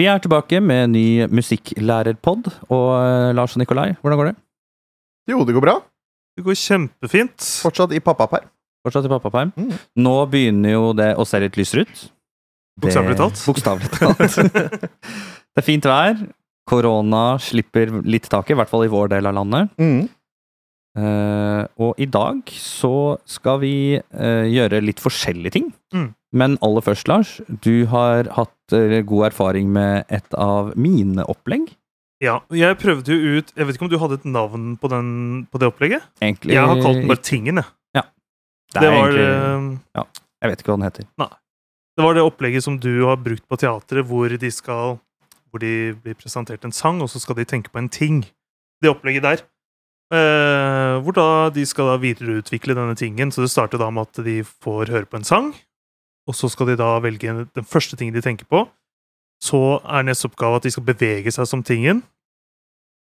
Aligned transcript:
Vi 0.00 0.06
er 0.08 0.20
tilbake 0.22 0.62
med 0.64 0.86
en 0.86 0.94
ny 0.96 1.26
musikklærerpod. 1.28 2.46
Og 2.72 2.86
eh, 2.96 3.32
Lars 3.36 3.52
og 3.56 3.60
Nikolai, 3.60 3.90
hvordan 4.00 4.20
går 4.20 4.30
det? 4.30 4.36
Jo, 5.28 5.42
det 5.44 5.52
går 5.52 5.64
bra. 5.66 5.74
Det 6.36 6.44
går 6.46 6.56
kjempefint. 6.56 7.48
Fortsatt 7.60 7.92
i 7.92 8.00
pappaperm. 8.00 8.46
Fortsatt 8.86 9.04
i 9.04 9.10
pappaperm. 9.12 9.52
Mm. 9.60 9.74
Nå 10.00 10.14
begynner 10.32 10.72
jo 10.72 10.94
det 10.96 11.10
å 11.20 11.26
se 11.28 11.42
litt 11.42 11.58
lysere 11.60 11.84
ut. 11.84 12.04
Bokstavelig 12.80 13.18
talt. 13.18 13.42
Bokstavelig 13.44 13.90
talt. 13.92 14.38
det 15.52 15.60
er 15.60 15.66
fint 15.66 15.90
vær. 15.90 16.16
Korona 16.70 17.24
slipper 17.42 17.92
litt 18.06 18.30
taket, 18.30 18.54
i 18.54 18.58
hvert 18.62 18.72
fall 18.72 18.86
i 18.86 18.92
vår 18.92 19.12
del 19.12 19.28
av 19.28 19.36
landet. 19.36 19.74
Mm. 19.76 20.06
Eh, 21.00 21.64
og 21.80 22.00
i 22.00 22.06
dag 22.10 22.42
så 22.52 23.16
skal 23.28 23.60
vi 23.62 23.74
uh, 23.96 24.46
gjøre 24.50 24.82
litt 24.84 25.00
forskjellige 25.00 25.54
ting. 25.56 25.68
Mm. 25.94 26.08
Men 26.36 26.56
aller 26.64 26.84
først, 26.84 27.08
Lars, 27.10 27.34
du 27.48 27.86
har 27.90 28.28
hatt 28.36 28.74
uh, 28.74 29.00
god 29.06 29.30
erfaring 29.30 29.70
med 29.72 30.10
et 30.12 30.36
av 30.36 30.74
mine 30.78 31.24
opplegg. 31.30 31.70
Ja, 32.20 32.40
jeg 32.52 32.76
prøvde 32.76 33.14
jo 33.16 33.38
ut 33.40 33.52
Jeg 33.56 33.64
vet 33.64 33.76
ikke 33.78 33.86
om 33.86 33.88
du 33.88 33.96
hadde 33.96 34.18
et 34.18 34.26
navn 34.28 34.74
på, 34.76 34.90
den, 34.92 35.06
på 35.48 35.56
det 35.56 35.70
opplegget? 35.70 36.02
Egentlig 36.20 36.52
Jeg 36.52 36.68
har 36.68 36.80
kalt 36.84 36.98
den 36.98 37.08
bare 37.08 37.22
Tingen, 37.24 37.60
jeg. 37.62 37.70
Det, 37.96 38.02
Det 38.76 38.86
er 38.86 38.92
var, 38.92 39.14
egentlig, 39.14 39.78
ja, 39.96 40.02
Jeg 40.44 40.50
vet 40.50 40.60
ikke 40.60 40.70
hva 40.70 40.76
den 40.76 40.84
heter. 40.84 41.06
det 41.96 42.04
var 42.04 42.18
det 42.18 42.26
opplegget 42.28 42.66
som 42.66 42.76
du 42.76 42.90
har 43.06 43.16
brukt 43.24 43.46
på 43.48 43.56
teatret, 43.56 44.04
hvor 44.06 44.36
de 44.44 44.50
skal 44.52 45.00
Hvor 45.48 45.64
de 45.64 45.72
blir 45.96 46.18
presentert 46.20 46.68
en 46.68 46.76
sang, 46.76 47.00
og 47.00 47.08
så 47.08 47.18
skal 47.24 47.40
de 47.40 47.48
tenke 47.48 47.72
på 47.72 47.80
en 47.80 47.88
ting. 47.88 48.20
Det 48.84 48.92
opplegget 48.92 49.24
der. 49.24 49.40
Eh, 50.10 50.49
hvor 51.04 51.16
da 51.16 51.28
de 51.54 51.64
skal 51.68 51.92
da 51.92 51.98
videreutvikle 52.02 52.76
denne 52.78 52.96
tingen. 52.98 53.32
Så 53.32 53.44
det 53.44 53.52
starter 53.52 53.80
da 53.80 53.90
med 53.92 54.08
at 54.08 54.22
de 54.26 54.40
får 54.44 54.92
høre 54.92 55.08
på 55.08 55.20
en 55.20 55.26
sang, 55.26 55.52
og 56.28 56.36
så 56.36 56.50
skal 56.52 56.72
de 56.72 56.78
da 56.80 56.92
velge 57.02 57.34
den 57.54 57.66
første 57.66 57.98
tingen 57.98 58.16
de 58.16 58.24
tenker 58.24 58.48
på. 58.48 58.64
Så 59.40 59.80
er 59.88 60.04
neste 60.04 60.28
oppgave 60.28 60.60
at 60.60 60.66
de 60.68 60.72
skal 60.74 60.86
bevege 60.86 61.32
seg 61.32 61.48
som 61.48 61.64
tingen. 61.64 62.02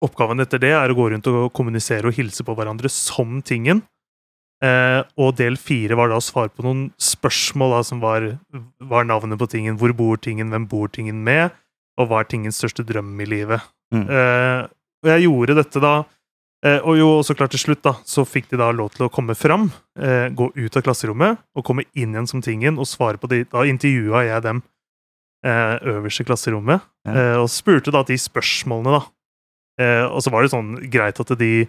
Oppgaven 0.04 0.40
etter 0.40 0.60
det 0.60 0.72
er 0.76 0.92
å 0.92 0.96
gå 0.96 1.10
rundt 1.12 1.28
og 1.28 1.50
kommunisere 1.56 2.08
og 2.08 2.16
hilse 2.16 2.44
på 2.44 2.54
hverandre 2.56 2.88
som 2.92 3.40
tingen. 3.44 3.82
Eh, 4.60 5.00
og 5.16 5.38
del 5.38 5.56
fire 5.60 5.96
var 5.96 6.10
da 6.12 6.18
å 6.20 6.24
svare 6.24 6.52
på 6.52 6.64
noen 6.64 6.86
spørsmål 7.00 7.78
da, 7.78 7.80
som 7.88 8.00
var, 8.04 8.26
var 8.92 9.08
navnet 9.08 9.40
på 9.40 9.48
tingen. 9.48 9.78
Hvor 9.80 9.92
bor 9.96 10.20
tingen, 10.20 10.52
hvem 10.52 10.68
bor 10.68 10.92
tingen 10.92 11.22
med, 11.24 11.56
og 12.00 12.08
hva 12.08 12.20
er 12.20 12.28
tingens 12.28 12.60
største 12.60 12.84
drøm 12.88 13.12
i 13.20 13.28
livet. 13.28 13.64
Mm. 13.92 14.04
Eh, 14.04 14.62
og 15.00 15.12
jeg 15.14 15.24
gjorde 15.26 15.56
dette 15.60 15.82
da, 15.82 15.94
og 16.84 16.98
jo 16.98 17.06
så 17.24 17.32
klart 17.38 17.54
til 17.54 17.62
slutt 17.62 17.80
da, 17.86 17.94
så 18.04 18.24
fikk 18.28 18.50
de 18.50 18.58
da 18.60 18.66
lov 18.76 18.90
til 18.92 19.06
å 19.06 19.10
komme 19.12 19.32
fram, 19.38 19.70
eh, 19.96 20.28
gå 20.28 20.50
ut 20.54 20.76
av 20.76 20.82
klasserommet, 20.84 21.38
og 21.56 21.64
komme 21.64 21.86
inn 21.96 22.12
igjen 22.12 22.28
som 22.28 22.42
tingen, 22.44 22.76
og 22.78 22.84
svare 22.90 23.16
på 23.16 23.30
de. 23.32 23.44
Da 23.48 23.64
intervjua 23.64 24.26
jeg 24.28 24.42
dem 24.44 24.62
eh, 25.42 25.78
øverst 25.88 26.20
i 26.20 26.24
klasserommet, 26.28 26.82
Ja. 27.08 27.12
eh, 27.14 27.36
og 27.40 27.48
spurte 27.48 27.90
da 27.90 28.02
de 28.04 28.18
spørsmålene, 28.20 28.92
da. 28.98 29.06
Eh, 29.80 30.04
og 30.12 30.20
så 30.20 30.30
var 30.34 30.42
det 30.44 30.50
sånn 30.52 30.74
greit 30.92 31.18
at 31.20 31.30
de 31.40 31.62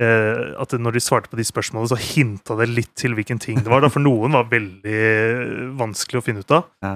eh, 0.00 0.54
At 0.58 0.72
når 0.72 0.92
de 0.96 1.00
svarte 1.04 1.28
på 1.28 1.36
de 1.36 1.44
spørsmålene, 1.44 1.92
så 1.92 1.98
hinta 2.00 2.56
det 2.56 2.70
litt 2.72 2.94
til 2.96 3.12
hvilken 3.14 3.38
ting 3.38 3.60
det 3.60 3.68
var. 3.68 3.80
Da, 3.84 3.88
for 3.92 4.00
noen 4.00 4.32
var 4.32 4.48
veldig 4.48 5.76
vanskelig 5.78 6.18
å 6.18 6.24
finne 6.24 6.40
ut 6.40 6.50
av. 6.50 6.64
Ja. 6.82 6.94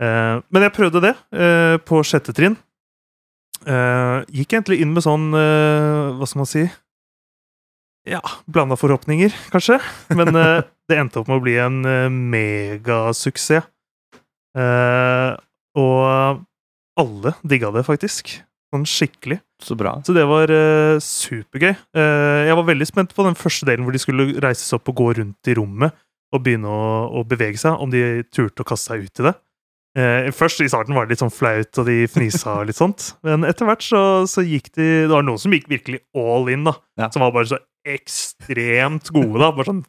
Eh, 0.00 0.40
men 0.50 0.62
jeg 0.64 0.72
prøvde 0.74 1.02
det 1.04 1.12
eh, 1.36 1.76
på 1.84 2.00
sjette 2.02 2.32
trinn. 2.34 2.56
Eh, 3.68 4.18
gikk 4.40 4.54
egentlig 4.54 4.80
inn 4.80 4.94
med 4.94 5.04
sånn 5.04 5.34
uh, 5.36 6.16
Hva 6.16 6.24
skal 6.28 6.40
man 6.40 6.48
si? 6.48 6.62
Ja, 8.08 8.22
blanda 8.48 8.78
forhåpninger, 8.80 9.34
kanskje. 9.52 9.76
Men 10.16 10.32
uh, 10.32 10.62
det 10.88 10.96
endte 10.96 11.20
opp 11.20 11.28
med 11.28 11.40
å 11.40 11.44
bli 11.44 11.58
en 11.60 11.82
megasuksess. 12.32 13.68
Og 15.80 16.40
alle 16.98 17.32
digga 17.46 17.70
det, 17.76 17.84
faktisk. 17.86 18.32
Sånn 18.72 18.86
skikkelig. 18.88 19.38
Så 19.62 19.76
bra. 19.78 19.92
Så 20.06 20.14
det 20.16 20.24
var 20.26 20.50
supergøy. 21.04 21.74
Jeg 21.94 22.56
var 22.56 22.66
veldig 22.66 22.88
spent 22.88 23.12
på 23.14 23.26
den 23.26 23.36
første 23.38 23.68
delen 23.68 23.84
hvor 23.84 23.94
de 23.94 24.00
skulle 24.02 24.26
reises 24.42 24.72
opp 24.74 24.88
og 24.90 24.96
gå 24.98 25.10
rundt 25.20 25.50
i 25.52 25.54
rommet 25.58 25.94
og 26.34 26.42
begynne 26.46 26.70
å, 26.70 26.90
å 27.20 27.22
bevege 27.28 27.60
seg, 27.60 27.76
om 27.78 27.92
de 27.92 28.24
turte 28.32 28.64
å 28.64 28.68
kaste 28.68 28.94
seg 28.94 29.06
ut 29.06 29.22
i 29.22 29.28
det. 29.28 29.34
Eh, 29.98 30.28
først 30.30 30.62
i 30.62 30.68
starten 30.70 30.94
var 30.94 31.06
det 31.06 31.16
litt 31.16 31.22
sånn 31.24 31.34
flaut, 31.34 31.70
og 31.82 31.88
de 31.88 32.04
fnisa 32.10 32.60
og 32.60 32.68
litt 32.68 32.78
sånt. 32.78 33.12
Men 33.26 33.46
etter 33.48 33.66
hvert 33.66 33.82
så, 33.82 34.02
så 34.30 34.44
gikk 34.46 34.70
de 34.78 34.86
Det 35.08 35.10
var 35.10 35.26
noen 35.26 35.40
som 35.42 35.54
gikk 35.54 35.66
virkelig 35.70 36.04
all 36.14 36.46
in, 36.52 36.62
da. 36.68 36.76
Ja. 37.00 37.10
Som 37.10 37.24
var 37.26 37.34
bare 37.34 37.50
så 37.50 37.58
ekstremt 37.88 39.10
gode, 39.10 39.40
da. 39.42 39.50
Bare 39.56 39.70
sånn 39.72 39.82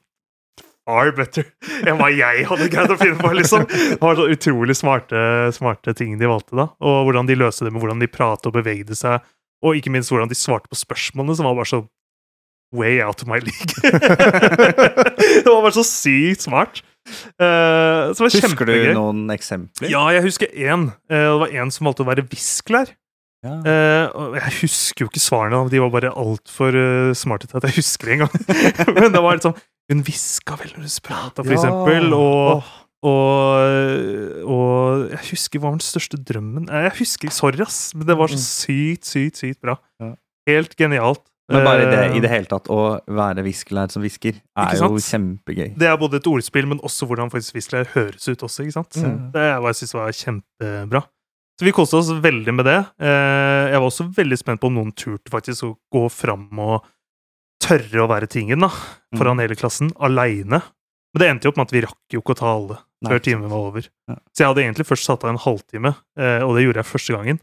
far 0.82 1.12
better 1.14 1.46
enn 1.86 2.00
hva 2.00 2.08
jeg 2.10 2.46
hadde 2.50 2.70
greid 2.74 2.92
å 2.94 2.98
finne 2.98 3.20
på, 3.22 3.30
liksom. 3.38 3.68
Det 3.70 4.02
var 4.02 4.18
så 4.18 4.28
utrolig 4.34 4.76
smarte, 4.80 5.22
smarte 5.56 5.94
ting 5.98 6.18
de 6.18 6.30
valgte, 6.30 6.58
da. 6.58 6.72
Og 6.82 7.06
hvordan 7.08 7.30
de 7.30 7.38
løste 7.38 7.68
det 7.68 7.74
med 7.74 7.84
hvordan 7.84 8.02
de 8.02 8.10
pratet 8.12 8.50
og 8.50 8.58
bevegde 8.58 8.98
seg. 8.98 9.22
Og 9.62 9.78
ikke 9.78 9.94
minst 9.94 10.10
hvordan 10.10 10.32
de 10.32 10.38
svarte 10.38 10.72
på 10.72 10.80
spørsmålene, 10.80 11.38
som 11.38 11.46
var 11.46 11.60
bare 11.60 11.70
så 11.70 11.84
way 12.74 13.02
out 13.04 13.22
of 13.22 13.28
my 13.30 13.38
league. 13.38 13.76
det 15.44 15.46
var 15.46 15.62
bare 15.62 15.76
så 15.76 15.86
sykt 15.86 16.48
smart. 16.48 16.82
Eh, 17.42 18.12
så 18.14 18.22
det 18.22 18.28
var 18.28 18.34
Husker 18.36 18.68
du 18.70 18.94
noen 18.94 19.22
eksempler? 19.34 19.90
Ja, 19.90 20.04
jeg 20.14 20.22
husker 20.28 20.52
én. 20.54 20.90
Uh, 21.10 21.16
det 21.18 21.40
var 21.42 21.54
en 21.64 21.72
som 21.74 21.88
valgte 21.88 22.04
å 22.06 22.08
være 22.10 22.26
visklær. 22.30 22.92
Ja. 23.42 23.56
Uh, 23.66 24.36
jeg 24.38 24.54
husker 24.62 25.06
jo 25.06 25.10
ikke 25.10 25.22
svarene, 25.24 25.64
de 25.72 25.80
var 25.82 25.90
bare 25.96 26.12
altfor 26.14 26.78
uh, 26.78 27.10
smarte 27.18 27.50
til 27.50 27.58
at 27.58 27.66
jeg 27.72 27.80
husker 27.80 28.06
det 28.12 28.20
engang. 28.20 28.36
Men 29.00 29.10
det 29.16 29.24
var 29.26 29.34
litt 29.40 29.48
sånn 29.48 29.58
Hun 29.90 30.04
hviska 30.06 30.60
vel 30.62 30.76
når 30.76 30.86
hun 30.86 30.94
prata, 31.10 31.42
for 31.42 31.50
Ja. 31.50 31.58
eksempel. 31.58 32.14
Og, 32.14 32.70
og, 33.10 34.46
og 34.46 35.08
jeg 35.16 35.24
husker 35.32 35.58
hva 35.60 35.72
var 35.72 35.80
den 35.80 35.86
største 35.88 36.20
drømmen 36.22 36.70
Eh, 36.70 36.86
Jeg 36.90 36.98
husker, 37.02 37.34
Sorry, 37.34 37.62
ass, 37.66 37.96
men 37.98 38.06
det 38.08 38.18
var 38.20 38.30
så 38.30 38.38
Mm. 38.38 38.46
sykt, 38.46 39.10
sykt, 39.10 39.42
sykt 39.42 39.62
bra. 39.66 39.80
Ja. 40.00 40.14
Helt 40.48 40.78
genialt. 40.78 41.26
Men 41.50 41.66
bare 41.66 41.86
det, 41.90 42.00
Eh, 42.12 42.16
i 42.18 42.20
det 42.22 42.30
hele 42.30 42.46
tatt, 42.46 42.68
å 42.70 43.02
være 43.08 43.44
viskelær 43.44 43.90
som 43.92 44.02
hvisker, 44.04 44.36
er 44.58 44.76
jo 44.78 44.96
kjempegøy. 44.96 45.78
Det 45.78 45.88
er 45.88 45.98
både 45.98 46.16
et 46.22 46.28
ordspill, 46.28 46.68
men 46.68 46.80
også 46.80 47.08
hvordan 47.10 47.30
faktisk 47.32 47.54
viskelær 47.58 47.90
høres 47.96 48.28
ut 48.30 48.40
også, 48.46 48.64
ikke 48.64 48.74
sant? 48.78 48.96
Mm. 49.02 49.32
Det 49.34 49.48
var, 49.62 49.68
jeg 49.74 49.76
synes 49.82 49.94
var 49.94 50.12
kjempebra. 50.12 51.02
Så 51.60 51.66
vi 51.68 51.72
koste 51.76 51.98
oss 51.98 52.10
veldig 52.10 52.54
med 52.56 52.66
det. 52.66 52.78
Eh, 53.00 53.72
Jeg 53.72 53.80
var 53.80 53.88
også 53.90 54.08
veldig 54.16 54.38
spent 54.38 54.62
på 54.62 54.68
om 54.68 54.76
noen 54.80 54.94
turte 54.96 55.30
faktisk 55.30 55.64
å 55.64 55.78
gå 55.94 56.10
fram 56.12 56.48
og 56.60 56.86
tørre 57.62 58.02
å 58.06 58.08
være 58.10 58.28
tingen, 58.28 58.60
da, 58.60 58.70
foran 59.16 59.36
Mm. 59.38 59.42
hele 59.42 59.56
klassen, 59.56 59.92
aleine. 60.00 60.62
Men 61.14 61.20
det 61.20 61.28
endte 61.30 61.44
jo 61.46 61.50
opp 61.52 61.58
med 61.58 61.68
at 61.68 61.72
vi 61.76 61.82
rakk 61.82 62.10
jo 62.14 62.22
ikke 62.22 62.34
å 62.34 62.40
ta 62.40 62.48
alle 62.56 62.78
før 63.06 63.20
timen 63.20 63.50
var 63.50 63.58
over. 63.60 63.82
Så 64.34 64.38
jeg 64.40 64.48
hadde 64.48 64.64
egentlig 64.64 64.88
først 64.88 65.04
satt 65.06 65.24
av 65.26 65.30
en 65.32 65.38
halvtime, 65.38 65.96
eh, 66.18 66.42
og 66.42 66.56
det 66.56 66.64
gjorde 66.66 66.80
jeg 66.82 66.86
første 66.86 67.14
gangen. 67.18 67.40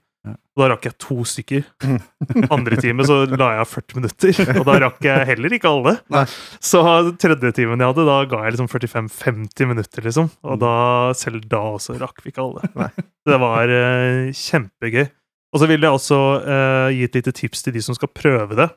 Og 0.59 0.63
da 0.63 0.67
rakk 0.73 0.87
jeg 0.89 0.97
to 0.99 1.17
stykker. 1.29 1.67
Andre 2.57 2.77
time 2.83 3.05
så 3.07 3.21
la 3.31 3.51
jeg 3.55 3.63
av 3.63 3.69
40 3.71 3.99
minutter, 4.01 4.41
og 4.59 4.65
da 4.67 4.75
rakk 4.83 5.05
jeg 5.07 5.27
heller 5.29 5.55
ikke 5.55 5.71
alle. 5.71 5.93
Nei. 6.11 6.25
Så 6.59 6.81
tredje 7.23 7.53
timen 7.61 7.79
jeg 7.85 7.93
hadde, 7.93 8.07
da 8.09 8.17
ga 8.31 8.41
jeg 8.47 8.57
liksom 8.57 8.71
45-50 8.73 9.71
minutter, 9.71 10.03
liksom. 10.09 10.31
Og 10.43 10.59
da, 10.65 10.73
selv 11.19 11.47
da 11.53 11.61
også 11.77 11.95
rakk 12.03 12.25
vi 12.25 12.33
ikke 12.35 12.43
alle. 12.43 12.73
Nei. 12.79 12.89
Det 13.29 13.39
var 13.45 13.71
eh, 13.77 14.33
kjempegøy. 14.35 15.07
Og 15.55 15.63
så 15.63 15.69
vil 15.71 15.87
jeg 15.87 15.95
også 16.01 16.19
eh, 16.43 16.89
gi 16.99 17.05
et 17.07 17.15
lite 17.21 17.33
tips 17.39 17.63
til 17.65 17.73
de 17.79 17.81
som 17.87 17.97
skal 17.97 18.11
prøve 18.13 18.59
det, 18.59 18.69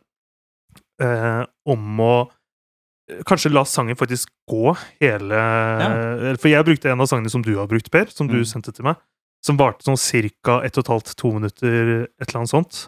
eh, 1.04 1.42
om 1.74 2.06
å 2.06 2.14
Kanskje 3.28 3.50
la 3.52 3.66
sangen 3.68 3.98
faktisk 4.00 4.30
gå 4.48 4.70
hele 5.02 5.36
ja. 5.36 5.88
For 6.40 6.48
jeg 6.48 6.64
brukte 6.64 6.88
en 6.94 7.02
av 7.04 7.10
sangene 7.12 7.28
som 7.34 7.42
du 7.44 7.50
har 7.58 7.68
brukt, 7.68 7.90
Per, 7.92 8.06
som 8.14 8.30
du 8.30 8.38
Mm. 8.40 8.46
sendte 8.48 8.72
til 8.72 8.86
meg. 8.88 8.96
Som 9.46 9.58
varte 9.58 9.88
sånn 9.88 9.98
ca. 10.46 10.60
1 10.62 10.82
12-2 10.84 11.34
minutter, 11.34 11.78
et 12.06 12.28
eller 12.28 12.42
annet 12.44 12.54
sånt. 12.54 12.82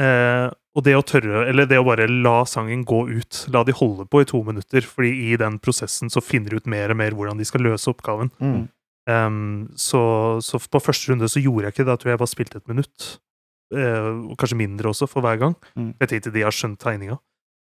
Eh, 0.00 0.48
og 0.78 0.84
det 0.86 0.94
å 0.94 1.02
tørre, 1.02 1.48
eller 1.50 1.66
det 1.66 1.80
å 1.80 1.86
bare 1.86 2.06
la 2.06 2.44
sangen 2.46 2.84
gå 2.86 3.02
ut, 3.10 3.40
la 3.50 3.64
de 3.66 3.74
holde 3.74 4.06
på 4.06 4.22
i 4.22 4.28
to 4.28 4.42
minutter, 4.46 4.84
fordi 4.86 5.32
i 5.32 5.38
den 5.40 5.58
prosessen 5.62 6.12
så 6.12 6.22
finner 6.22 6.54
de 6.54 6.60
ut 6.60 6.70
mer 6.70 6.94
og 6.94 7.00
mer 7.00 7.16
hvordan 7.16 7.40
de 7.40 7.46
skal 7.48 7.64
løse 7.66 7.90
oppgaven. 7.90 8.30
Mm. 8.38 8.68
Em, 9.10 9.40
så, 9.74 10.02
så 10.44 10.60
på 10.62 10.82
første 10.84 11.10
runde 11.10 11.28
så 11.30 11.42
gjorde 11.42 11.66
jeg 11.66 11.74
ikke 11.74 11.82
det, 11.82 11.90
da 11.90 11.98
tror 11.98 12.12
jeg 12.12 12.16
jeg 12.16 12.22
bare 12.22 12.34
spilte 12.34 12.62
et 12.62 12.70
minutt. 12.70 13.08
Eh, 13.74 14.12
kanskje 14.38 14.60
mindre 14.62 14.94
også, 14.94 15.10
for 15.10 15.26
hver 15.26 15.42
gang. 15.42 15.58
Mm. 15.74 15.90
Jeg 15.98 16.12
tenkte 16.14 16.34
de 16.38 16.46
har 16.46 16.54
skjønt 16.54 16.80
tegninga. 16.82 17.18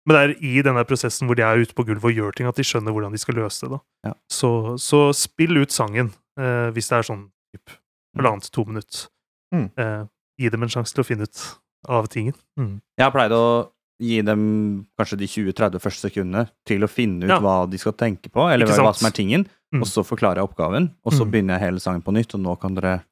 Men 0.07 0.15
det 0.15 0.23
er 0.23 0.33
i 0.43 0.63
denne 0.63 0.83
prosessen 0.87 1.27
hvor 1.27 1.39
de 1.39 1.45
er 1.47 1.61
ute 1.63 1.75
på 1.75 1.85
gulvet 1.87 2.09
og 2.11 2.17
gjør 2.17 2.35
ting, 2.35 2.47
at 2.47 2.59
de 2.59 2.65
skjønner 2.67 2.95
hvordan 2.95 3.13
de 3.15 3.19
skal 3.19 3.39
løse 3.39 3.67
det. 3.67 3.75
da. 3.75 3.83
Ja. 4.09 4.15
Så, 4.31 4.49
så 4.79 5.05
spill 5.15 5.59
ut 5.59 5.75
sangen, 5.75 6.15
eh, 6.39 6.71
hvis 6.75 6.91
det 6.91 6.99
er 7.01 7.11
sånn 7.11 7.27
typ 7.51 7.75
halvannet, 8.15 8.49
to 8.51 8.65
minutter. 8.65 9.07
Mm. 9.53 9.69
Eh, 9.77 10.05
gi 10.39 10.49
dem 10.49 10.63
en 10.63 10.69
sjanse 10.69 10.93
til 10.93 11.03
å 11.03 11.07
finne 11.07 11.23
ut 11.27 11.43
av 11.89 12.07
tingen. 12.09 12.33
Mm. 12.59 12.81
Jeg 12.97 13.03
har 13.05 13.11
pleid 13.11 13.31
å 13.31 13.69
gi 14.01 14.21
dem 14.25 14.87
kanskje 14.99 15.17
de 15.17 15.27
20-30 15.27 15.79
første 15.81 16.09
sekundene 16.09 16.49
til 16.65 16.81
å 16.83 16.89
finne 16.89 17.23
ut 17.23 17.29
Ja. 17.29 17.39
hva 17.39 17.69
de 17.69 17.77
skal 17.77 17.93
tenke 17.93 18.29
på, 18.31 18.51
eller 18.51 18.65
hva, 18.65 18.75
hva 18.89 18.95
som 18.95 19.07
er 19.07 19.11
tingen, 19.11 19.47
Mm. 19.73 19.81
og 19.81 19.87
så 19.87 20.03
forklarer 20.05 20.35
jeg 20.37 20.49
oppgaven, 20.49 20.91
og 21.05 21.13
så 21.13 21.25
Mm. 21.25 21.31
begynner 21.31 21.59
jeg 21.59 21.61
hele 21.61 21.79
sangen 21.79 22.01
på 22.03 22.13
nytt, 22.13 22.33
og 22.35 22.41
nå 22.41 22.59
kan 22.59 22.75
dere, 22.75 23.03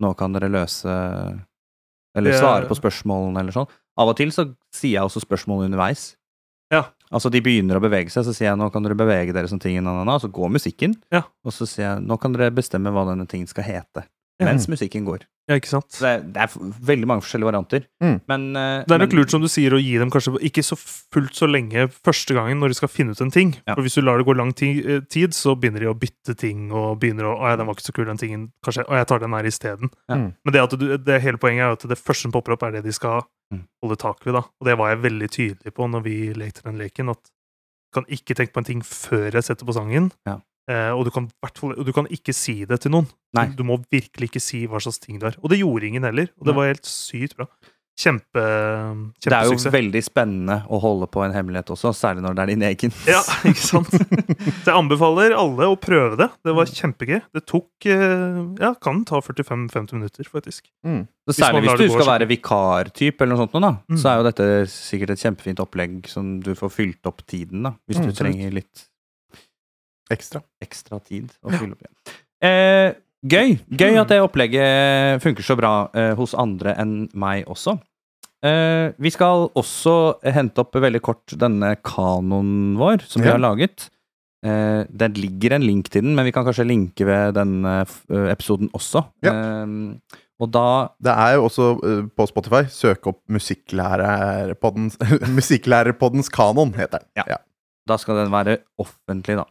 nå 0.00 0.16
kan 0.16 0.32
dere 0.32 0.48
løse 0.50 1.44
Eller 2.14 2.30
er- 2.32 2.40
svare 2.40 2.68
på 2.68 2.76
spørsmålene, 2.76 3.38
eller 3.40 3.52
sånn. 3.52 3.68
Av 3.96 4.08
og 4.08 4.16
til 4.16 4.28
så 4.28 4.54
sier 4.72 4.92
jeg 5.00 5.02
også 5.02 5.20
spørsmål 5.24 5.64
underveis. 5.70 6.16
Ja. 6.70 6.86
Altså, 7.12 7.30
de 7.30 7.40
begynner 7.40 7.76
å 7.76 7.80
bevege 7.82 8.10
seg, 8.10 8.24
så 8.24 8.32
sier 8.34 8.48
jeg 8.50 8.56
nå 8.58 8.70
kan 8.72 8.82
dere 8.82 8.94
bevege 8.96 9.32
dere 9.32 9.48
som 9.48 9.58
tingen, 9.58 9.86
og 9.86 10.06
så 10.20 10.30
går 10.32 10.50
musikken, 10.50 10.94
Ja. 11.10 11.22
og 11.44 11.52
så 11.52 11.66
sier 11.66 11.96
jeg 11.98 12.06
nå 12.06 12.18
kan 12.20 12.32
dere 12.32 12.50
bestemme 12.50 12.90
hva 12.92 13.06
denne 13.06 13.26
tingen 13.28 13.46
skal 13.46 13.64
hete, 13.64 14.04
Mens 14.48 14.68
musikken 14.70 15.04
går. 15.06 15.24
Ja, 15.50 15.56
ikke 15.58 15.72
sant? 15.72 15.88
Det, 15.98 16.06
er, 16.06 16.20
det 16.22 16.38
er 16.44 16.52
veldig 16.86 17.06
mange 17.10 17.24
forskjellige 17.24 17.48
varianter. 17.50 17.82
Mm. 18.02 18.14
Men 18.30 18.44
eh, 18.56 18.84
Det 18.86 18.94
er 18.94 19.00
nok 19.02 19.16
lurt, 19.18 19.32
som 19.34 19.42
du 19.42 19.48
sier, 19.50 19.74
å 19.74 19.80
gi 19.82 19.96
dem 19.98 20.12
kanskje 20.14 20.36
ikke 20.48 20.62
så 20.62 20.78
fullt 20.78 21.34
så 21.34 21.48
lenge 21.50 21.88
første 22.06 22.36
gangen 22.36 22.62
når 22.62 22.72
de 22.72 22.78
skal 22.78 22.92
finne 22.92 23.16
ut 23.16 23.20
en 23.24 23.32
ting. 23.34 23.50
Ja. 23.66 23.74
For 23.74 23.82
hvis 23.82 23.98
du 23.98 24.04
lar 24.06 24.22
det 24.22 24.28
gå 24.28 24.36
lang 24.38 24.54
eh, 24.62 25.02
tid, 25.10 25.34
så 25.34 25.56
begynner 25.58 25.82
de 25.82 25.90
å 25.90 25.96
bytte 25.98 26.36
ting, 26.38 26.70
og 26.70 27.00
begynner 27.02 27.26
å 27.26 27.34
Å 27.42 27.50
ja, 27.50 27.58
den 27.58 27.66
var 27.66 27.74
ikke 27.74 27.88
så 27.90 27.96
kul, 27.96 28.06
den 28.06 28.22
tingen. 28.22 28.46
Kanskje 28.64 28.86
Å, 28.86 28.94
jeg 29.00 29.10
tar 29.10 29.18
den 29.24 29.34
her 29.34 29.50
isteden. 29.50 29.90
Ja. 30.06 30.20
Mm. 30.22 30.28
Men 30.46 30.54
det, 30.54 30.64
du, 30.78 30.86
det 31.10 31.20
hele 31.26 31.42
poenget 31.42 31.66
er 31.66 31.74
at 31.74 31.88
det 31.90 31.98
første 31.98 32.28
som 32.28 32.32
popper 32.38 32.54
opp, 32.54 32.62
er 32.68 32.78
det 32.78 32.86
de 32.86 32.94
skal 32.94 33.24
Mm. 33.52 33.66
holde 33.84 33.98
tak 34.00 34.22
ved, 34.24 34.32
da. 34.32 34.40
Og 34.62 34.64
det 34.64 34.78
var 34.80 34.88
jeg 34.94 35.02
veldig 35.02 35.26
tydelig 35.28 35.72
på 35.76 35.84
når 35.92 36.00
vi 36.06 36.14
lekte 36.32 36.62
den 36.64 36.78
leken, 36.80 37.10
at 37.12 37.18
du 37.20 37.98
kan 37.98 38.06
ikke 38.08 38.32
tenke 38.38 38.54
på 38.54 38.62
en 38.62 38.64
ting 38.64 38.78
før 38.80 39.26
jeg 39.36 39.44
setter 39.44 39.68
på 39.68 39.74
sangen. 39.76 40.06
Ja. 40.24 40.38
Eh, 40.70 40.90
og, 40.94 41.04
du 41.04 41.10
kan, 41.10 41.26
og 41.42 41.84
du 41.84 41.92
kan 41.92 42.06
ikke 42.12 42.32
si 42.36 42.64
det 42.68 42.80
til 42.84 42.92
noen. 42.94 43.08
Nei. 43.34 43.48
Du 43.56 43.64
må 43.66 43.80
virkelig 43.90 44.28
ikke 44.30 44.40
si 44.42 44.66
hva 44.70 44.78
slags 44.80 45.00
ting 45.02 45.18
du 45.18 45.26
har. 45.26 45.34
Og 45.42 45.50
det 45.50 45.58
gjorde 45.62 45.88
ingen 45.88 46.04
heller. 46.06 46.28
Og 46.38 46.46
det 46.46 46.54
var 46.54 46.68
helt 46.70 46.86
sykt 46.86 47.34
bra. 47.36 47.48
Kjempe, 48.02 48.40
Det 49.20 49.32
er 49.36 49.44
jo 49.44 49.52
suksess. 49.52 49.72
veldig 49.74 50.00
spennende 50.02 50.54
å 50.72 50.78
holde 50.80 51.06
på 51.12 51.20
en 51.26 51.34
hemmelighet 51.34 51.68
også, 51.74 51.90
særlig 51.92 52.22
når 52.24 52.34
det 52.38 52.42
er 52.42 52.50
din 52.54 52.62
egen. 52.70 52.94
Ja, 53.06 53.20
ikke 53.50 53.60
sant? 53.60 53.90
Så 53.92 54.70
jeg 54.70 54.72
anbefaler 54.78 55.34
alle 55.36 55.68
å 55.68 55.76
prøve 55.76 56.16
det. 56.16 56.30
Det 56.42 56.54
var 56.56 56.70
kjempegøy. 56.72 57.18
Det 57.36 57.42
tok 57.50 57.86
eh, 57.92 58.38
Ja, 58.64 58.72
kan 58.80 59.02
ta 59.04 59.20
45-50 59.20 59.92
minutter, 59.98 60.24
faktisk. 60.24 60.70
Mm. 60.88 61.02
Så 61.28 61.36
særlig 61.36 61.66
hvis, 61.66 61.76
hvis 61.82 61.92
du 61.92 61.98
skal 61.98 62.10
være 62.14 62.30
vikartype 62.32 63.26
eller 63.26 63.36
noe 63.36 63.42
sånt, 63.44 63.58
nå, 63.58 63.60
da, 63.66 63.74
Mm. 63.92 63.98
så 64.00 64.08
er 64.08 64.16
jo 64.22 64.26
dette 64.30 64.48
sikkert 64.72 65.10
et 65.14 65.22
kjempefint 65.26 65.60
opplegg 65.62 66.08
som 66.08 66.38
du 66.40 66.54
får 66.58 66.72
fylt 66.72 67.12
opp 67.12 67.20
tiden, 67.28 67.62
da, 67.68 67.74
hvis 67.86 68.00
Mm, 68.00 68.08
du 68.08 68.12
trenger 68.16 68.56
litt 68.56 68.86
Ekstra. 70.10 70.42
ekstra 70.60 70.98
tid 71.04 71.30
å 71.44 71.50
fylle 71.54 71.72
opp 71.76 71.82
igjen. 71.84 72.16
Eh, 72.42 72.94
gøy! 73.24 73.58
Gøy 73.78 73.96
at 74.00 74.08
det 74.08 74.18
opplegget 74.20 75.22
funker 75.22 75.42
så 75.46 75.56
bra 75.56 75.88
eh, 75.94 76.14
hos 76.18 76.34
andre 76.34 76.74
enn 76.82 77.08
meg 77.14 77.46
også. 77.46 77.78
Eh, 78.42 78.90
vi 78.98 79.10
skal 79.14 79.46
også 79.54 80.18
hente 80.34 80.58
opp 80.64 80.74
veldig 80.74 81.00
kort 81.00 81.36
denne 81.38 81.76
kanoen 81.86 82.74
vår, 82.76 83.04
som 83.06 83.22
vi 83.22 83.28
Ja. 83.28 83.36
har 83.36 83.44
laget. 83.44 83.88
Eh, 84.44 84.82
det 84.90 85.12
ligger 85.16 85.52
en 85.54 85.62
link 85.62 85.88
til 85.88 86.02
den, 86.02 86.16
men 86.16 86.24
vi 86.26 86.32
kan 86.34 86.44
kanskje 86.44 86.66
linke 86.66 87.06
ved 87.06 87.34
denne 87.38 87.82
f- 87.86 88.02
eh, 88.10 88.26
episoden 88.34 88.68
også. 88.74 89.04
Eh, 89.22 89.94
og 90.42 90.50
da 90.50 90.88
Det 91.00 91.12
er 91.14 91.34
jo 91.36 91.44
også 91.46 91.66
eh, 91.86 92.02
på 92.10 92.26
Spotify 92.26 92.64
søk 92.66 93.06
opp 93.06 93.20
Musikklærerpoddens 93.30 94.98
Musikklærerpoddens 95.38 96.28
kanon, 96.32 96.72
heter 96.74 96.98
den. 96.98 97.08
Ja. 97.28 97.38
Da 97.86 97.96
skal 97.98 98.16
den 98.24 98.32
være 98.32 98.58
offentlig, 98.82 99.36
da. 99.38 99.44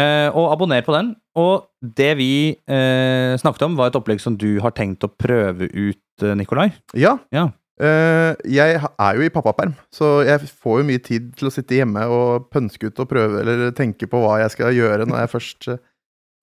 Eh, 0.00 0.28
og 0.32 0.52
abonner 0.54 0.84
på 0.86 0.94
den. 0.96 1.14
Og 1.40 1.66
det 1.98 2.10
vi 2.18 2.32
eh, 2.56 3.36
snakket 3.40 3.66
om, 3.66 3.78
var 3.78 3.90
et 3.90 3.98
opplegg 3.98 4.22
som 4.22 4.36
du 4.38 4.60
har 4.64 4.74
tenkt 4.76 5.04
å 5.06 5.10
prøve 5.12 5.68
ut, 5.68 6.04
eh, 6.24 6.36
Nikolai. 6.38 6.70
Ja. 6.98 7.16
Ja. 7.34 7.48
Eh, 7.80 8.34
jeg 8.52 8.76
er 8.76 9.16
jo 9.16 9.24
i 9.24 9.32
pappaperm, 9.32 9.72
så 9.94 10.18
jeg 10.26 10.50
får 10.62 10.80
jo 10.80 10.88
mye 10.90 11.00
tid 11.00 11.30
til 11.38 11.48
å 11.48 11.52
sitte 11.54 11.78
hjemme 11.78 12.02
og 12.12 12.50
pønske 12.52 12.90
ut 12.90 12.98
og 13.00 13.08
prøve 13.08 13.40
eller 13.40 13.70
tenke 13.76 14.08
på 14.10 14.20
hva 14.20 14.34
jeg 14.42 14.52
skal 14.52 14.76
gjøre 14.76 15.06
når 15.08 15.22
jeg 15.22 15.32
først 15.32 15.68
eh, 15.72 15.80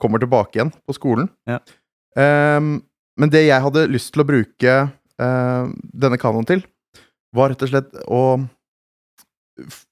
kommer 0.01 0.21
tilbake 0.23 0.57
igjen 0.57 0.73
på 0.73 0.95
skolen. 0.97 1.29
Ja. 1.49 1.59
Eh, 2.17 2.57
men 3.17 3.33
det 3.33 3.43
jeg 3.45 3.65
hadde 3.65 3.85
lyst 3.91 4.13
til 4.15 4.25
å 4.25 4.29
bruke 4.29 4.73
eh, 4.87 5.69
denne 5.93 6.21
kanoen 6.21 6.47
til, 6.49 6.65
var 7.37 7.53
rett 7.53 7.65
og 7.67 7.69
slett 7.69 7.93
å 8.09 8.23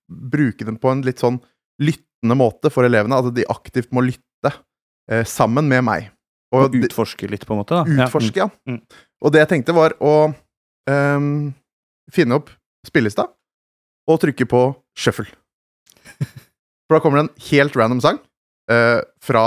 bruke 0.09 0.65
den 0.65 0.81
på 0.81 0.91
en 0.91 1.05
litt 1.05 1.21
sånn 1.21 1.37
lyttende 2.25 2.37
måte 2.39 2.71
for 2.73 2.85
elevene. 2.85 3.17
At 3.21 3.33
de 3.35 3.45
aktivt 3.49 3.91
må 3.91 4.01
lytte 4.01 4.51
eh, 5.11 5.25
sammen 5.25 5.67
med 5.69 5.83
meg. 5.85 6.11
Og 6.53 6.69
og 6.69 6.75
utforske 6.75 7.27
litt, 7.27 7.45
på 7.45 7.53
en 7.53 7.61
måte. 7.63 7.75
da. 7.75 8.05
Utforske, 8.05 8.39
ja. 8.39 8.49
Mm. 8.69 8.81
Og 9.21 9.31
det 9.33 9.41
jeg 9.43 9.49
tenkte 9.49 9.75
var 9.75 9.95
å 9.99 10.31
um, 10.87 11.53
finne 12.13 12.37
opp 12.37 12.51
spillelista 12.85 13.27
og 14.07 14.19
trykke 14.21 14.45
på 14.45 14.61
shuffle. 14.95 15.27
For 16.85 16.95
da 16.95 17.01
kommer 17.01 17.17
det 17.19 17.25
en 17.25 17.45
helt 17.49 17.75
random 17.75 18.01
sang 18.03 18.19
eh, 18.71 19.01
fra 19.25 19.45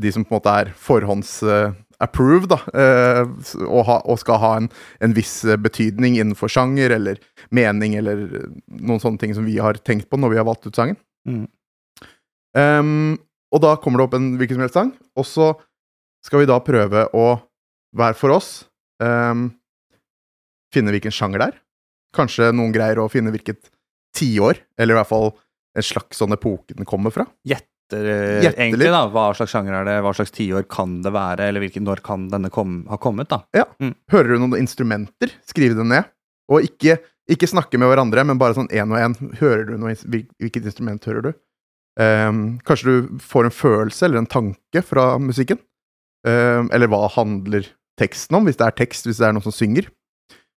de 0.00 0.12
som 0.12 0.24
på 0.24 0.34
en 0.34 0.38
måte 0.38 0.52
er 0.52 0.72
forhånds-approved, 0.76 2.50
da, 2.52 2.58
eh, 2.76 3.22
og, 3.64 3.80
ha, 3.88 3.96
og 4.04 4.20
skal 4.20 4.40
ha 4.42 4.50
en, 4.60 4.68
en 5.00 5.16
viss 5.16 5.40
eh, 5.44 5.58
betydning 5.60 6.18
innenfor 6.18 6.52
sjanger 6.52 6.94
eller 6.98 7.20
mening 7.56 7.96
eller 8.00 8.22
eh, 8.28 8.50
noen 8.76 9.00
sånne 9.02 9.20
ting 9.22 9.32
som 9.36 9.48
vi 9.48 9.56
har 9.60 9.80
tenkt 9.80 10.10
på 10.10 10.20
når 10.20 10.34
vi 10.34 10.40
har 10.40 10.48
valgt 10.48 10.68
ut 10.68 10.76
sangen. 10.76 11.00
Mm. 11.28 11.46
Ehm, 12.58 13.18
og 13.50 13.62
da 13.64 13.74
kommer 13.82 14.00
det 14.00 14.08
opp 14.08 14.16
en 14.18 14.32
hvilken 14.40 14.58
som 14.58 14.64
helst 14.64 14.78
sang, 14.78 14.92
og 15.18 15.26
så 15.26 15.52
skal 16.24 16.42
vi 16.42 16.50
da 16.50 16.58
prøve 16.62 17.06
å 17.16 17.26
hver 17.96 18.14
for 18.14 18.30
oss 18.36 18.50
um, 19.02 19.48
finne 20.70 20.92
hvilken 20.94 21.14
sjanger 21.14 21.42
det 21.42 21.48
er. 21.50 21.56
Kanskje 22.14 22.50
noen 22.54 22.74
greier 22.74 23.00
å 23.02 23.08
finne 23.10 23.32
hvilket 23.34 23.70
tiår, 24.16 24.60
eller 24.78 24.94
i 24.94 24.98
hvert 25.00 25.10
fall 25.10 25.32
en 25.78 25.86
slags 25.86 26.18
sånn 26.20 26.34
epoke 26.34 26.74
den 26.76 26.86
kommer 26.86 27.14
fra. 27.14 27.26
Gjetter, 27.46 28.06
eh, 28.06 28.40
Gjette 28.44 28.62
egentlig, 28.62 28.86
litt. 28.86 28.94
da. 28.94 29.04
Hva 29.10 29.28
slags 29.38 29.54
sjanger 29.54 29.80
er 29.80 29.86
det, 29.86 29.96
hva 30.06 30.14
slags 30.14 30.34
tiår 30.34 30.66
kan 30.70 31.00
det 31.02 31.12
være, 31.14 31.46
eller 31.50 31.62
hvilken 31.64 31.86
når 31.86 32.02
kan 32.06 32.28
denne 32.30 32.50
kom, 32.54 32.80
ha 32.90 32.98
kommet, 33.02 33.30
da. 33.30 33.42
Hører 34.14 34.34
du 34.34 34.42
noen 34.42 34.58
instrumenter, 34.60 35.34
skriv 35.50 35.76
det 35.78 35.86
ned. 35.86 36.10
Og 36.50 36.66
ikke, 36.66 36.98
ikke 37.30 37.50
snakke 37.50 37.78
med 37.78 37.90
hverandre, 37.90 38.26
men 38.26 38.38
bare 38.38 38.58
sånn 38.58 38.70
én 38.74 38.90
og 38.90 38.98
én. 38.98 39.14
Hvilket 39.38 40.66
instrument 40.66 41.06
hører 41.06 41.30
du? 41.30 41.32
Ehm, 41.98 42.60
kanskje 42.66 42.92
du 42.92 43.18
får 43.24 43.48
en 43.48 43.54
følelse 43.54 44.06
eller 44.06 44.22
en 44.22 44.30
tanke 44.30 44.82
fra 44.86 45.16
musikken? 45.18 45.58
Ehm, 46.26 46.70
eller 46.72 46.90
hva 46.90 47.08
handler 47.10 47.66
teksten 48.00 48.38
om, 48.38 48.46
hvis 48.46 48.60
det 48.60 48.68
er 48.68 48.78
tekst, 48.78 49.08
hvis 49.08 49.18
det 49.18 49.26
er 49.26 49.34
noen 49.34 49.44
som 49.44 49.54
synger? 49.54 49.90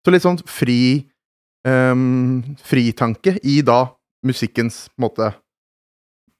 Så 0.04 0.12
litt 0.12 0.24
sånn 0.24 0.40
fri 0.48 1.06
um, 1.68 2.40
fritanke 2.64 3.36
i 3.44 3.60
da 3.64 3.84
musikkens 4.26 4.86
måte 5.00 5.30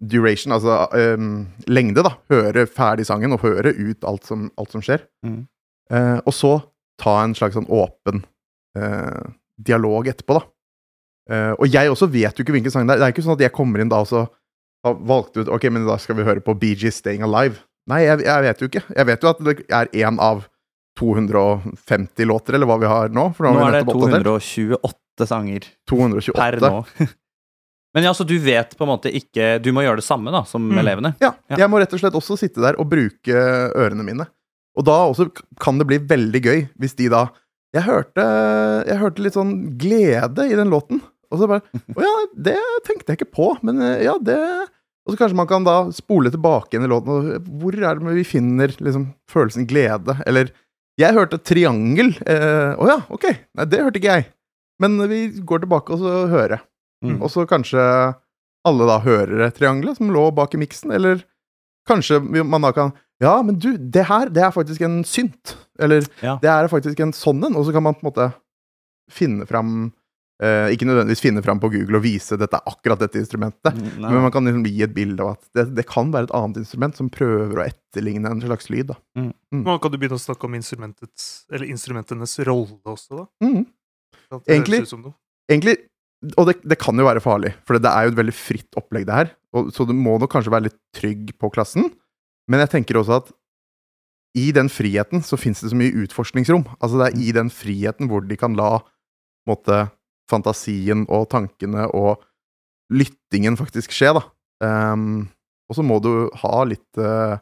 duration, 0.00 0.54
altså 0.56 0.86
ehm, 0.96 1.46
lengde, 1.68 2.04
da. 2.04 2.14
Høre 2.32 2.64
ferdig 2.68 3.04
sangen 3.08 3.36
og 3.36 3.44
høre 3.44 3.74
ut 3.76 4.06
alt 4.08 4.24
som, 4.28 4.48
alt 4.60 4.72
som 4.72 4.84
skjer. 4.84 5.04
Mm. 5.26 5.42
Eh, 5.92 6.18
og 6.24 6.34
så 6.34 6.54
ta 7.00 7.18
en 7.24 7.34
slags 7.36 7.56
sånn 7.58 7.68
åpen 7.68 8.22
eh, 8.78 9.28
dialog 9.60 10.08
etterpå, 10.08 10.38
da. 10.38 10.46
Eh, 11.30 11.52
og 11.52 11.68
jeg 11.68 11.92
også 11.92 12.08
vet 12.10 12.36
jo 12.36 12.44
ikke 12.44 12.56
hvilken 12.56 12.72
sang 12.72 12.88
det 12.88 12.96
er. 12.96 13.02
Det 13.02 13.08
er 13.08 13.14
ikke 13.14 13.26
sånn 13.26 13.36
at 13.36 13.44
jeg 13.44 13.56
kommer 13.56 13.82
inn 13.82 13.92
da 13.92 14.00
og 14.02 14.08
så 14.08 14.24
har 14.84 14.94
valgt 14.94 15.36
ut 15.36 15.48
Ok, 15.52 15.64
men 15.72 15.86
da 15.86 15.96
skal 16.00 16.16
vi 16.16 16.24
høre 16.24 16.40
på 16.44 16.54
Gees 16.60 16.96
Staying 17.02 17.22
Alive. 17.26 17.60
Nei, 17.90 18.02
jeg, 18.06 18.22
jeg 18.24 18.42
vet 18.46 18.60
jo 18.62 18.68
ikke. 18.70 18.82
Jeg 18.96 19.06
vet 19.08 19.22
jo 19.24 19.28
at 19.32 19.38
det 19.44 19.54
er 19.68 19.86
én 20.04 20.18
av 20.22 20.44
250 21.00 22.24
låter, 22.28 22.54
eller 22.54 22.68
hva 22.68 22.78
vi 22.80 22.86
har 22.90 23.08
nå. 23.14 23.28
For 23.36 23.46
nå, 23.48 23.54
Nå 23.56 23.64
har 23.64 23.78
er 23.80 23.84
det 23.84 23.94
228 23.94 25.26
sanger 25.28 25.66
228. 25.90 26.36
per 26.36 26.58
nå. 26.64 26.84
Men 27.94 28.06
ja, 28.06 28.12
så 28.14 28.22
du 28.24 28.36
vet 28.38 28.76
på 28.78 28.86
en 28.86 28.90
måte 28.92 29.10
ikke 29.10 29.56
Du 29.64 29.72
må 29.74 29.82
gjøre 29.82 29.98
det 29.98 30.06
samme, 30.06 30.30
da, 30.30 30.44
som 30.46 30.62
Mm. 30.70 30.78
elevene. 30.78 31.14
Ja, 31.20 31.32
Ja. 31.50 31.56
jeg 31.64 31.70
må 31.72 31.80
rett 31.82 31.92
og 31.96 31.98
slett 32.02 32.14
også 32.14 32.36
sitte 32.38 32.62
der 32.62 32.78
og 32.78 32.86
bruke 32.92 33.34
ørene 33.74 34.04
mine. 34.06 34.28
Og 34.78 34.84
da 34.86 34.98
også 35.10 35.26
kan 35.58 35.78
det 35.80 35.88
bli 35.90 35.98
veldig 35.98 36.42
gøy 36.44 36.60
hvis 36.78 36.94
de 36.96 37.08
da 37.10 37.26
Jeg 37.74 37.84
hørte, 37.86 38.22
jeg 38.86 38.98
hørte 38.98 39.22
litt 39.22 39.34
sånn 39.36 39.76
glede 39.78 40.42
i 40.50 40.56
den 40.58 40.70
låten. 40.70 41.00
Og 41.30 41.38
så 41.40 41.46
bare 41.50 41.62
Å 41.94 42.02
ja, 42.02 42.14
det 42.34 42.56
tenkte 42.86 43.12
jeg 43.12 43.20
ikke 43.20 43.34
på, 43.36 43.48
men 43.66 43.80
eh, 43.84 44.02
ja, 44.06 44.16
det 44.18 44.36
Og 45.06 45.14
så 45.14 45.18
kanskje 45.20 45.38
man 45.38 45.48
kan 45.50 45.64
da 45.66 45.76
spole 45.94 46.30
tilbake 46.34 46.76
inn 46.76 46.84
i 46.86 46.90
låten, 46.90 47.10
og 47.38 47.46
hvor 47.62 47.74
er 47.78 47.98
det 48.00 48.16
vi 48.18 48.24
finner 48.26 48.74
liksom 48.78 49.08
følelsen 49.30 49.66
glede? 49.70 50.18
Eller 50.26 50.50
Jeg 51.00 51.14
hørte 51.16 51.38
triangel. 51.40 52.10
eh, 52.26 52.74
Å 52.76 52.88
ja, 52.90 52.98
ok. 53.08 53.24
Nei, 53.56 53.64
det 53.70 53.80
hørte 53.84 53.98
ikke 54.02 54.16
jeg. 54.18 54.26
Men 54.82 54.98
vi 55.08 55.20
går 55.44 55.62
tilbake 55.64 55.92
og 55.94 56.02
så 56.02 56.26
hører. 56.32 56.60
Mm. 57.04 57.18
Og 57.22 57.30
så 57.32 57.46
kanskje 57.48 57.80
alle 58.68 58.86
da 58.88 58.98
hører 59.00 59.50
triangelet 59.56 59.96
som 59.96 60.10
lå 60.12 60.26
bak 60.36 60.52
i 60.54 60.60
miksen, 60.60 60.92
eller 60.92 61.22
kanskje 61.88 62.18
man 62.44 62.60
da 62.66 62.72
kan 62.76 62.92
Ja, 63.20 63.38
men 63.44 63.56
du, 63.60 63.70
det 63.76 64.04
her, 64.08 64.28
det 64.32 64.42
er 64.44 64.52
faktisk 64.52 64.80
en 64.84 65.02
synt. 65.04 65.54
Eller 65.80 66.04
Ja. 66.24 66.38
det 66.40 66.48
er 66.52 66.68
faktisk 66.72 67.00
en 67.00 67.12
sånn 67.16 67.40
en. 67.44 67.56
Og 67.56 67.64
så 67.66 67.72
kan 67.72 67.82
man 67.84 67.94
på 67.96 68.04
en 68.04 68.10
måte 68.12 68.28
finne 69.12 69.44
fram 69.48 69.90
eh, 70.42 70.72
Ikke 70.74 70.88
nødvendigvis 70.88 71.22
finne 71.22 71.42
fram 71.44 71.60
på 71.62 71.70
Google 71.72 72.00
og 72.00 72.04
vise 72.04 72.38
dette 72.40 72.58
er 72.58 72.70
akkurat 72.70 73.02
dette 73.02 73.20
instrumentet, 73.20 73.76
Nei. 73.76 74.08
men 74.08 74.24
man 74.26 74.32
kan 74.34 74.46
liksom 74.46 74.64
gi 74.66 74.84
et 74.86 74.94
bilde 74.96 75.24
av 75.24 75.36
at 75.36 75.44
det, 75.56 75.66
det 75.78 75.86
kan 75.88 76.12
være 76.14 76.28
et 76.28 76.36
annet 76.36 76.62
instrument 76.62 76.96
som 76.98 77.10
prøver 77.12 77.60
å 77.60 77.66
etterligne 77.66 78.30
en 78.30 78.42
slags 78.44 78.70
lyd. 78.72 78.92
da. 78.92 78.98
Nå 79.56 79.76
kan 79.82 79.92
du 79.92 79.98
begynne 80.00 80.18
å 80.18 80.22
snakke 80.22 80.48
om 80.48 80.56
eller 80.56 81.66
instrumentenes 81.68 82.38
rolle 82.48 82.80
også, 82.84 83.22
da. 83.22 83.26
Mm. 83.44 83.64
Egentlig-. 84.46 84.84
Egentlig 85.50 85.76
Og 86.36 86.46
det, 86.46 86.60
det 86.68 86.78
kan 86.78 86.98
jo 86.98 87.06
være 87.06 87.22
farlig, 87.24 87.54
for 87.66 87.80
det 87.80 87.90
er 87.90 88.06
jo 88.06 88.12
et 88.12 88.20
veldig 88.20 88.36
fritt 88.36 88.76
opplegg, 88.78 89.06
det 89.08 89.16
her. 89.16 89.34
Og, 89.56 89.70
så 89.74 89.86
du 89.88 89.94
må 89.96 90.18
nok 90.20 90.30
kanskje 90.32 90.52
være 90.52 90.68
litt 90.68 90.78
trygg 90.94 91.32
på 91.40 91.50
klassen. 91.54 91.88
Men 92.50 92.62
jeg 92.64 92.74
tenker 92.74 92.98
også 93.00 93.20
at 93.22 93.30
i 94.38 94.50
den 94.54 94.68
friheten 94.70 95.24
så 95.26 95.38
fins 95.40 95.62
det 95.62 95.72
så 95.72 95.78
mye 95.78 96.04
utforskningsrom. 96.04 96.66
Altså 96.78 97.00
det 97.00 97.08
er 97.08 97.22
i 97.22 97.32
den 97.34 97.50
friheten 97.50 98.10
hvor 98.10 98.22
de 98.26 98.38
kan 98.38 98.54
la 98.58 98.78
på 98.80 99.54
måte, 99.54 99.78
fantasien 100.30 101.04
og 101.10 101.28
tankene 101.32 101.88
og 101.96 102.22
lyttingen 102.90 103.58
faktisk 103.58 103.94
skje, 103.94 104.14
da. 104.18 104.24
Um, 104.60 105.28
og 105.70 105.78
så 105.78 105.84
må 105.86 106.00
du 106.02 106.12
ha 106.42 106.56
litt 106.68 106.98
uh, 107.00 107.38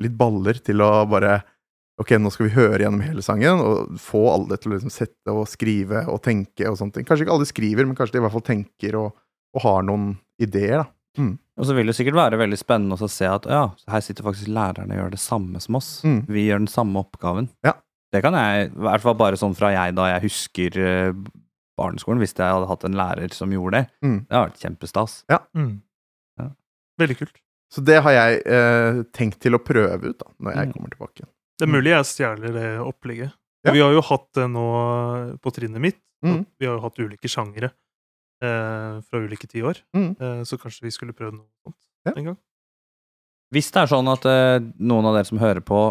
litt 0.00 0.16
baller 0.18 0.58
til 0.64 0.82
å 0.84 0.90
bare 1.08 1.40
Ok, 1.98 2.12
nå 2.14 2.30
skal 2.30 2.46
vi 2.46 2.54
høre 2.54 2.84
gjennom 2.84 3.00
hele 3.02 3.22
sangen, 3.26 3.58
og 3.58 3.96
få 3.98 4.20
alle 4.30 4.54
til 4.62 4.70
å 4.70 4.76
liksom 4.76 4.92
sette 4.94 5.32
og 5.34 5.48
skrive 5.50 6.04
og 6.06 6.20
tenke 6.22 6.68
og 6.70 6.76
sånne 6.78 6.94
ting. 6.94 7.06
Kanskje 7.08 7.26
ikke 7.26 7.34
alle 7.34 7.48
skriver, 7.50 7.88
men 7.88 7.98
kanskje 7.98 8.14
de 8.14 8.20
i 8.20 8.22
hvert 8.22 8.36
fall 8.36 8.44
tenker 8.46 8.94
og, 9.00 9.16
og 9.58 9.64
har 9.64 9.82
noen 9.88 10.12
ideer, 10.38 10.84
da. 10.84 10.86
Mm. 11.18 11.32
Og 11.58 11.66
så 11.66 11.74
vil 11.74 11.90
det 11.90 11.96
sikkert 11.98 12.20
være 12.20 12.38
veldig 12.38 12.58
spennende 12.60 12.94
å 12.94 13.10
se 13.10 13.26
at 13.26 13.48
ja, 13.50 13.64
her 13.90 14.04
sitter 14.06 14.26
faktisk 14.28 14.50
lærerne 14.54 14.94
og 14.94 15.00
gjør 15.00 15.14
det 15.16 15.20
samme 15.24 15.62
som 15.64 15.78
oss. 15.80 15.90
Mm. 16.06 16.20
Vi 16.30 16.46
gjør 16.46 16.62
den 16.62 16.70
samme 16.70 17.02
oppgaven. 17.02 17.50
Ja. 17.66 17.74
Det 18.14 18.22
kan 18.24 18.32
jeg, 18.38 18.70
i 18.70 18.84
hvert 18.86 19.02
fall 19.04 19.18
bare 19.20 19.36
sånn 19.36 19.56
fra 19.58 19.68
jeg 19.74 19.92
da 19.98 20.06
jeg 20.14 20.24
husker 20.24 20.78
eh, 20.80 21.10
barneskolen, 21.78 22.20
hvis 22.22 22.34
jeg 22.36 22.50
hadde 22.50 22.68
hatt 22.70 22.84
en 22.88 22.96
lærer 22.98 23.32
som 23.34 23.50
gjorde 23.54 23.78
det. 23.78 23.84
Mm. 24.04 24.18
Det 24.26 24.34
hadde 24.36 24.50
vært 24.50 24.62
kjempestas. 24.66 25.16
Mm. 25.56 25.72
Ja. 26.42 26.48
Veldig 26.98 27.16
kult. 27.22 27.38
Så 27.70 27.82
det 27.84 27.98
har 28.02 28.14
jeg 28.16 28.42
eh, 28.48 29.02
tenkt 29.16 29.40
til 29.44 29.54
å 29.56 29.60
prøve 29.62 30.10
ut 30.12 30.18
da, 30.22 30.30
når 30.40 30.54
jeg 30.56 30.66
Mm. 30.68 30.72
kommer 30.76 30.90
tilbake. 30.94 31.26
Det 31.58 31.66
er 31.68 31.72
mulig 31.72 31.90
jeg 31.92 32.06
stjeler 32.08 32.52
det 32.54 32.68
opplegget. 32.80 33.32
Ja. 33.66 33.72
Vi 33.74 33.80
har 33.82 33.92
jo 33.92 34.00
hatt 34.06 34.28
det 34.38 34.46
nå 34.50 34.66
på 35.42 35.50
trinnet 35.52 35.80
mitt. 35.82 35.98
Mm. 36.24 36.46
Vi 36.58 36.66
har 36.66 36.76
jo 36.78 36.82
hatt 36.84 36.98
ulike 36.98 37.28
sjangere 37.30 37.72
eh, 38.42 39.00
fra 39.02 39.18
ulike 39.22 39.46
tiår. 39.50 39.80
Mm. 39.94 40.10
Eh, 40.20 40.42
så 40.46 40.56
kanskje 40.58 40.86
vi 40.86 40.90
skulle 40.94 41.12
prøvd 41.14 41.34
noe 41.40 41.48
sånt 41.66 41.76
Ja. 42.06 42.12
en 42.16 42.24
gang. 42.30 42.38
Hvis 43.52 43.70
det 43.72 43.82
er 43.82 43.90
sånn 43.90 44.08
at 44.12 44.24
eh, 44.28 44.58
noen 44.78 45.06
av 45.08 45.14
dere 45.18 45.26
som 45.28 45.38
hører 45.42 45.60
på, 45.64 45.82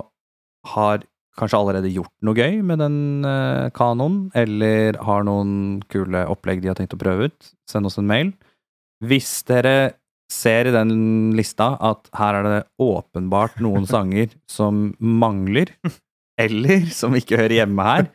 har 0.74 1.04
kanskje 1.38 1.60
allerede 1.60 1.92
gjort 1.94 2.14
noe 2.26 2.38
gøy 2.38 2.60
med 2.66 2.82
den 2.82 2.98
uh, 3.28 3.70
kanoen, 3.76 4.28
eller 4.38 4.98
har 5.06 5.26
noen 5.28 5.80
kule 5.92 6.26
opplegg 6.32 6.64
de 6.64 6.72
har 6.72 6.80
tenkt 6.80 6.96
å 6.98 7.02
prøve 7.02 7.30
ut, 7.30 7.52
send 7.70 7.90
oss 7.90 8.00
en 8.02 8.10
mail. 8.10 8.34
Hvis 9.06 9.44
dere 9.48 9.98
ser 10.32 10.68
i 10.68 10.74
den 10.76 10.92
lista 11.38 11.72
at 11.80 12.10
her 12.18 12.40
er 12.40 12.50
det 12.50 12.60
åpenbart 12.84 13.62
noen 13.64 13.88
sanger 13.94 14.34
som 14.50 14.92
mangler, 15.00 15.72
eller 16.42 16.90
som 16.94 17.16
ikke 17.18 17.40
hører 17.40 17.62
hjemme 17.62 17.86
her, 17.86 18.10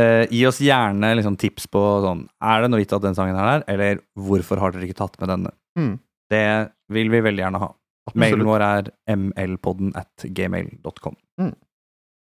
uh, 0.00 0.24
gi 0.28 0.44
oss 0.48 0.60
gjerne 0.64 1.14
liksom, 1.18 1.38
tips 1.40 1.66
på 1.72 1.82
sånn 2.04 2.26
Er 2.44 2.62
det 2.62 2.72
noe 2.72 2.82
vits 2.84 2.96
at 2.96 3.04
den 3.04 3.16
sangen 3.18 3.38
er 3.38 3.54
der, 3.54 3.66
eller 3.74 4.04
hvorfor 4.16 4.60
har 4.62 4.76
dere 4.76 4.88
ikke 4.88 5.00
tatt 5.02 5.18
med 5.22 5.32
denne? 5.34 5.54
Mm. 5.78 5.96
Det 6.28 6.46
vil 6.92 7.10
vi 7.12 7.24
veldig 7.24 7.46
gjerne 7.46 7.64
ha. 7.64 7.72
Mailen 8.16 8.46
vår 8.48 8.64
er 8.64 8.90
mlpodden 9.16 9.92
at 9.98 10.24
gmail.com. 10.24 11.16
Mm. 11.40 11.54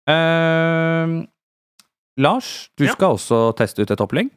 Eh, 0.08 1.16
Lars, 2.18 2.70
du 2.78 2.86
Ja. 2.86 2.94
skal 2.94 3.16
også 3.18 3.56
teste 3.58 3.82
ut 3.82 3.92
et 3.92 4.02
opplegg. 4.02 4.30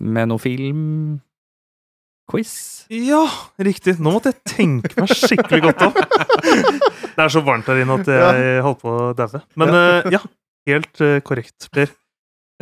Med 0.00 0.28
noe 0.28 0.38
film 0.42 1.20
Quiz. 2.28 2.86
Ja, 2.90 3.22
riktig. 3.62 4.00
Nå 4.02 4.10
måtte 4.16 4.32
jeg 4.32 4.42
tenke 4.50 4.98
meg 4.98 5.12
skikkelig 5.14 5.62
godt 5.68 5.84
om. 5.86 5.92
Det 5.94 7.22
er 7.22 7.30
så 7.32 7.40
varmt 7.46 7.68
her 7.70 7.78
inne 7.80 8.00
at 8.00 8.08
jeg 8.10 8.62
holdt 8.66 8.80
på 8.82 8.90
å 8.90 9.12
daue. 9.16 9.40
Men 9.56 9.70
uh, 9.70 10.08
ja, 10.10 10.18
helt 10.66 11.00
eh, 11.06 11.20
korrekt, 11.24 11.68
Per. 11.72 11.92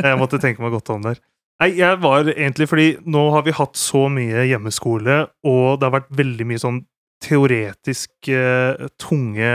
Jeg 0.04 0.18
måtte 0.20 0.38
tenke 0.42 0.60
meg 0.62 0.74
godt 0.76 0.92
om 0.92 1.02
der. 1.06 1.16
Nei, 1.62 1.70
jeg 1.78 1.96
var 2.02 2.28
egentlig 2.28 2.68
fordi 2.68 2.86
nå 3.08 3.22
har 3.32 3.44
vi 3.46 3.54
hatt 3.56 3.78
så 3.78 4.04
mye 4.12 4.44
hjemmeskole, 4.50 5.20
og 5.48 5.80
det 5.80 5.88
har 5.88 5.94
vært 5.96 6.12
veldig 6.18 6.46
mye 6.50 6.60
sånn 6.60 6.80
teoretisk 7.24 8.28
eh, 8.28 8.84
tunge 9.00 9.52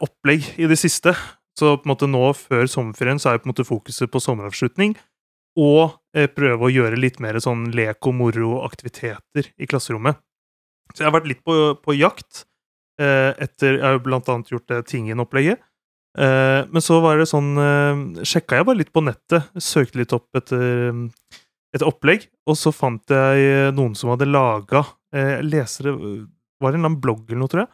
opplegg 0.00 0.46
i 0.56 0.68
det 0.70 0.78
siste. 0.80 1.12
Så 1.58 1.76
på 1.76 1.86
en 1.86 1.92
måte 1.92 2.08
nå 2.10 2.22
før 2.38 2.66
sommerferien 2.70 3.20
så 3.22 3.30
er 3.30 3.42
på 3.42 3.48
en 3.48 3.52
måte 3.52 3.66
fokuset 3.66 4.10
på 4.10 4.22
sommeravslutning 4.22 4.96
og 5.60 6.00
eh, 6.16 6.26
prøve 6.30 6.66
å 6.66 6.72
gjøre 6.72 6.98
litt 6.98 7.20
mer 7.22 7.38
sånn 7.42 7.68
lek 7.74 8.02
og 8.08 8.16
moro-aktiviteter 8.18 9.52
i 9.54 9.68
klasserommet. 9.70 10.18
Så 10.92 11.02
jeg 11.02 11.08
har 11.08 11.14
vært 11.14 11.30
litt 11.30 11.44
på, 11.46 11.54
på 11.80 11.94
jakt 11.96 12.42
eh, 13.00 13.30
etter 13.40 13.78
Jeg 13.78 13.84
har 13.84 13.94
jo 13.96 14.02
blant 14.04 14.28
annet 14.30 14.50
gjort 14.50 14.66
det 14.72 14.82
Tingen-opplegget. 14.90 15.62
Eh, 16.18 16.60
men 16.70 16.84
så 16.84 16.98
var 17.02 17.18
det 17.18 17.30
sånn 17.30 17.54
eh, 17.58 18.26
Sjekka 18.26 18.60
jeg 18.60 18.68
bare 18.68 18.82
litt 18.82 18.92
på 18.94 19.02
nettet, 19.02 19.48
søkte 19.58 20.02
litt 20.02 20.14
opp 20.14 20.28
etter 20.38 20.92
et 21.74 21.82
opplegg, 21.82 22.28
og 22.46 22.54
så 22.58 22.70
fant 22.74 23.10
jeg 23.10 23.46
eh, 23.48 23.70
noen 23.74 23.96
som 23.98 24.12
hadde 24.12 24.30
laga 24.30 24.84
eh, 25.14 25.40
Jeg 25.40 25.48
leser 25.48 25.88
det 25.88 25.94
Var 25.98 26.70
en 26.70 26.76
eller 26.76 26.84
annen 26.84 27.00
blogg 27.02 27.24
eller 27.26 27.42
noe, 27.42 27.50
tror 27.50 27.64
jeg? 27.64 27.72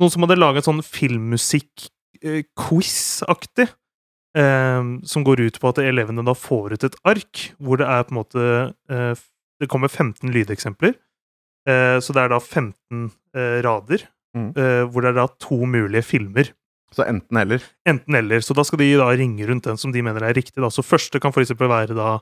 Noen 0.00 0.12
som 0.14 0.22
hadde 0.24 0.38
laga 0.40 0.62
sånn 0.64 0.80
filmmusikk-quiz-aktig. 0.86 3.68
Eh, 4.38 4.82
som 5.10 5.24
går 5.26 5.40
ut 5.48 5.56
på 5.58 5.66
at 5.72 5.80
elevene 5.82 6.22
da 6.24 6.34
får 6.38 6.72
ut 6.76 6.84
et 6.86 6.94
ark 7.10 7.34
hvor 7.58 7.76
det 7.80 7.88
er 7.90 8.04
på 8.06 8.12
en 8.14 8.20
måte 8.20 8.42
eh, 8.86 9.14
Det 9.60 9.66
kommer 9.68 9.90
15 9.90 10.30
lydeksempler. 10.32 10.94
Eh, 11.68 11.98
så 12.00 12.12
det 12.14 12.20
er 12.22 12.28
da 12.32 12.38
15 12.40 13.10
eh, 13.34 13.58
rader, 13.66 14.06
Mm. 14.30 14.52
eh, 14.54 14.84
hvor 14.86 15.02
det 15.02 15.08
er 15.10 15.16
da 15.18 15.26
to 15.42 15.66
mulige 15.66 16.04
filmer. 16.06 16.52
Så 16.94 17.02
enten 17.02 17.34
eller. 17.36 17.58
Enten-eller. 17.84 18.38
Så 18.46 18.54
da 18.54 18.62
skal 18.62 18.78
de 18.78 18.94
da 18.96 19.08
ringe 19.10 19.42
rundt 19.48 19.64
den 19.66 19.74
som 19.76 19.90
de 19.90 20.02
mener 20.06 20.22
er 20.22 20.34
riktig. 20.38 20.54
Da. 20.62 20.68
Så 20.70 20.84
første 20.86 21.18
kan 21.20 21.32
for 21.34 21.42
eksempel 21.42 21.66
være 21.68 21.94
da 21.98 22.20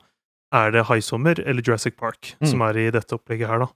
Er 0.50 0.70
det 0.72 0.86
High 0.88 1.02
Summer 1.04 1.36
eller 1.44 1.60
Jurassic 1.60 1.96
Park 2.00 2.32
Mm. 2.40 2.46
som 2.48 2.62
er 2.64 2.72
i 2.78 2.88
dette 2.90 3.12
opplegget 3.12 3.44
her, 3.46 3.58
da. 3.58 3.66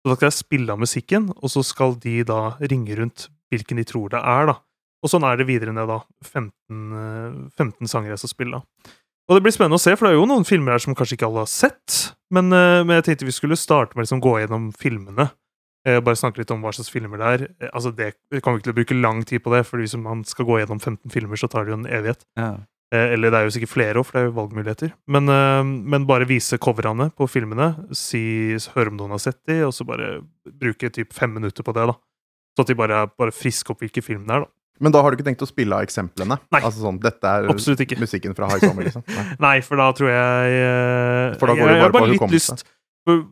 Så 0.00 0.08
da 0.08 0.14
skal 0.16 0.26
jeg 0.30 0.38
spille 0.40 0.70
av 0.72 0.78
musikken, 0.80 1.28
og 1.36 1.50
så 1.52 1.60
skal 1.62 1.92
de 2.00 2.22
da 2.24 2.56
ringe 2.64 2.96
rundt 2.96 3.28
hvilken 3.54 3.80
de 3.80 3.86
tror 3.88 4.12
det 4.14 4.20
er, 4.20 4.50
da. 4.50 4.58
Og 5.04 5.12
sånn 5.12 5.24
er 5.28 5.38
det 5.40 5.48
videre 5.48 5.74
ned, 5.76 5.88
da. 5.90 6.00
15, 6.24 6.84
eh, 7.00 7.40
15 7.56 7.90
sanger 7.90 8.14
jeg 8.14 8.24
skal 8.24 8.34
spille 8.34 8.60
da. 8.60 8.92
Og 9.24 9.38
det 9.38 9.44
blir 9.46 9.54
spennende 9.56 9.80
å 9.80 9.80
se, 9.80 9.94
for 9.96 10.06
det 10.06 10.12
er 10.12 10.18
jo 10.18 10.28
noen 10.28 10.44
filmer 10.44 10.76
her 10.76 10.82
som 10.84 10.96
kanskje 10.96 11.16
ikke 11.16 11.30
alle 11.30 11.46
har 11.46 11.50
sett. 11.50 12.14
Men, 12.34 12.52
eh, 12.52 12.82
men 12.84 12.98
jeg 12.98 13.08
tenkte 13.08 13.28
vi 13.28 13.36
skulle 13.36 13.56
starte 13.56 13.96
med 13.96 14.04
å 14.04 14.06
liksom 14.06 14.24
gå 14.24 14.36
gjennom 14.42 14.68
filmene. 14.76 15.30
Eh, 15.86 16.00
bare 16.00 16.16
snakke 16.16 16.40
litt 16.40 16.52
om 16.52 16.62
hva 16.64 16.72
slags 16.72 16.92
filmer 16.92 17.20
det 17.20 17.30
er. 17.32 17.48
Eh, 17.60 17.70
altså 17.72 17.94
det 17.94 18.14
Vi 18.32 18.40
kommer 18.40 18.58
ikke 18.58 18.70
til 18.70 18.74
å 18.74 18.80
bruke 18.80 19.00
lang 19.00 19.24
tid 19.24 19.42
på 19.44 19.52
det, 19.52 19.64
for 19.68 19.80
hvis 19.80 19.96
man 20.00 20.24
skal 20.24 20.46
gå 20.48 20.60
gjennom 20.60 20.80
15 20.80 21.12
filmer, 21.12 21.36
så 21.36 21.48
tar 21.48 21.64
det 21.64 21.74
jo 21.74 21.80
en 21.80 21.88
evighet. 21.88 22.24
Ja. 22.36 22.56
Eh, 22.92 23.12
eller 23.14 23.30
det 23.30 23.40
er 23.40 23.44
jo 23.48 23.54
sikkert 23.56 23.72
flere 23.72 24.00
òg, 24.00 24.06
for 24.06 24.16
det 24.16 24.22
er 24.22 24.28
jo 24.30 24.38
valgmuligheter. 24.38 24.92
Men, 25.08 25.28
eh, 25.28 25.62
men 25.64 26.06
bare 26.06 26.28
vise 26.28 26.58
coverne 26.58 27.10
på 27.12 27.28
filmene, 27.28 27.74
si, 27.92 28.56
høre 28.74 28.92
om 28.92 28.96
noen 28.96 29.16
har 29.16 29.22
sett 29.24 29.40
de, 29.46 29.62
og 29.64 29.72
så 29.72 29.84
bare 29.84 30.22
bruke 30.48 30.90
typ 30.92 31.12
fem 31.12 31.32
minutter 31.32 31.62
på 31.64 31.74
det, 31.74 31.86
da. 31.92 31.96
Så 32.56 32.62
at 32.62 32.66
de 32.70 32.74
bare, 32.78 33.06
bare 33.18 33.32
frisker 33.34 33.74
opp 33.74 33.80
hvilke 33.82 34.02
film 34.04 34.26
det 34.28 34.34
er, 34.36 34.44
da. 34.44 34.50
Men 34.82 34.90
da 34.92 35.00
har 35.02 35.10
du 35.10 35.16
ikke 35.16 35.26
tenkt 35.28 35.42
å 35.42 35.46
spille 35.46 35.74
av 35.74 35.82
eksemplene? 35.86 36.36
Nei. 36.50 36.60
Altså 36.60 36.80
sånn, 36.82 36.96
dette 37.02 37.22
er 37.30 37.46
musikken 38.00 38.34
fra 38.34 38.48
High 38.50 38.58
Summer, 38.64 38.82
liksom? 38.88 39.04
Nei. 39.16 39.24
Nei, 39.38 39.60
for 39.62 39.76
da 39.78 39.92
tror 39.94 40.10
jeg 40.10 40.56
eh, 40.58 41.36
For 41.38 41.46
da 41.46 41.54
går 41.54 41.68
jeg, 41.68 41.76
det 41.78 41.82
har 41.84 41.94
bare 41.94 42.08
på 42.08 42.16
hukommelse. 42.16 42.56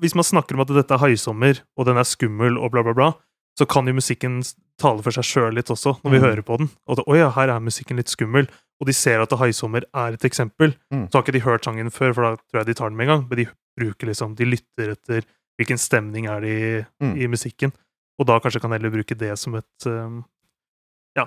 Hvis 0.02 0.14
man 0.14 0.26
snakker 0.28 0.54
om 0.54 0.62
at 0.62 0.68
dette 0.76 0.94
er 0.94 1.00
haisommer, 1.02 1.62
og 1.80 1.86
den 1.88 1.96
er 1.98 2.04
skummel, 2.06 2.58
og 2.60 2.70
bla, 2.74 2.82
bla, 2.86 2.92
bla, 2.94 3.08
så 3.58 3.66
kan 3.68 3.86
jo 3.88 3.94
musikken 3.96 4.38
tale 4.80 5.02
for 5.04 5.12
seg 5.16 5.24
sjøl 5.28 5.54
litt 5.56 5.70
også, 5.72 5.96
når 6.04 6.10
vi 6.14 6.18
Mm. 6.20 6.24
hører 6.26 6.42
på 6.46 6.58
den. 6.58 6.70
Og 6.88 6.96
det, 6.96 7.04
'Å 7.08 7.16
ja, 7.18 7.30
her 7.30 7.48
er 7.50 7.60
musikken 7.60 7.96
litt 7.96 8.08
skummel', 8.12 8.48
og 8.80 8.86
de 8.86 8.92
ser 8.92 9.20
at 9.20 9.28
det 9.30 9.38
haisommer 9.38 9.82
er 9.94 10.12
et 10.14 10.24
eksempel. 10.24 10.74
Mm. 10.92 11.08
Så 11.10 11.14
har 11.18 11.22
ikke 11.22 11.32
de 11.32 11.40
hørt 11.46 11.64
sangen 11.64 11.90
før, 11.90 12.14
for 12.14 12.22
da 12.22 12.36
tror 12.36 12.60
jeg 12.62 12.66
de 12.66 12.74
tar 12.74 12.88
den 12.88 12.96
med 12.96 13.08
en 13.08 13.12
gang, 13.18 13.28
men 13.28 13.36
de 13.38 13.46
bruker 13.78 14.06
liksom 14.08 14.34
De 14.36 14.44
lytter 14.44 14.92
etter 14.92 15.24
hvilken 15.58 15.78
stemning 15.78 16.28
er 16.28 16.40
det 16.40 16.50
i, 16.50 16.86
Mm. 17.04 17.16
i 17.18 17.26
musikken, 17.26 17.72
og 18.20 18.26
da 18.28 18.38
kanskje 18.42 18.60
kan 18.60 18.72
heller 18.74 18.90
bruke 18.92 19.16
det 19.18 19.32
som 19.40 19.54
et 19.58 19.86
um, 19.88 20.20
ja, 21.16 21.26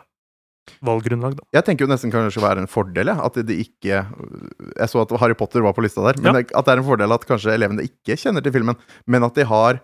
valggrunnlag, 0.86 1.36
da. 1.39 1.44
Jeg 1.58 1.65
tenker 1.68 1.86
jo 1.86 1.92
nesten 1.92 2.12
kanskje 2.13 2.42
være 2.44 2.63
en 2.63 2.70
fordel, 2.72 3.12
ja, 3.13 3.18
at 3.25 3.34
det 3.46 3.58
ikke 3.65 4.04
Jeg 4.04 4.89
så 4.92 5.01
at 5.04 5.13
Harry 5.22 5.36
Potter 5.38 5.62
var 5.65 5.74
på 5.77 5.84
lista 5.86 6.01
der, 6.06 6.20
men 6.22 6.32
Ja. 6.34 6.42
det- 6.42 6.54
at 6.56 6.65
det 6.65 6.74
er 6.74 6.77
en 6.84 6.88
fordel 6.89 7.13
at 7.13 7.25
kanskje 7.25 7.54
elevene 7.54 7.84
ikke 7.86 8.18
kjenner 8.18 8.44
til 8.44 8.51
filmen, 8.54 8.75
men 9.08 9.24
at 9.24 9.34
de 9.36 9.46
har 9.46 9.82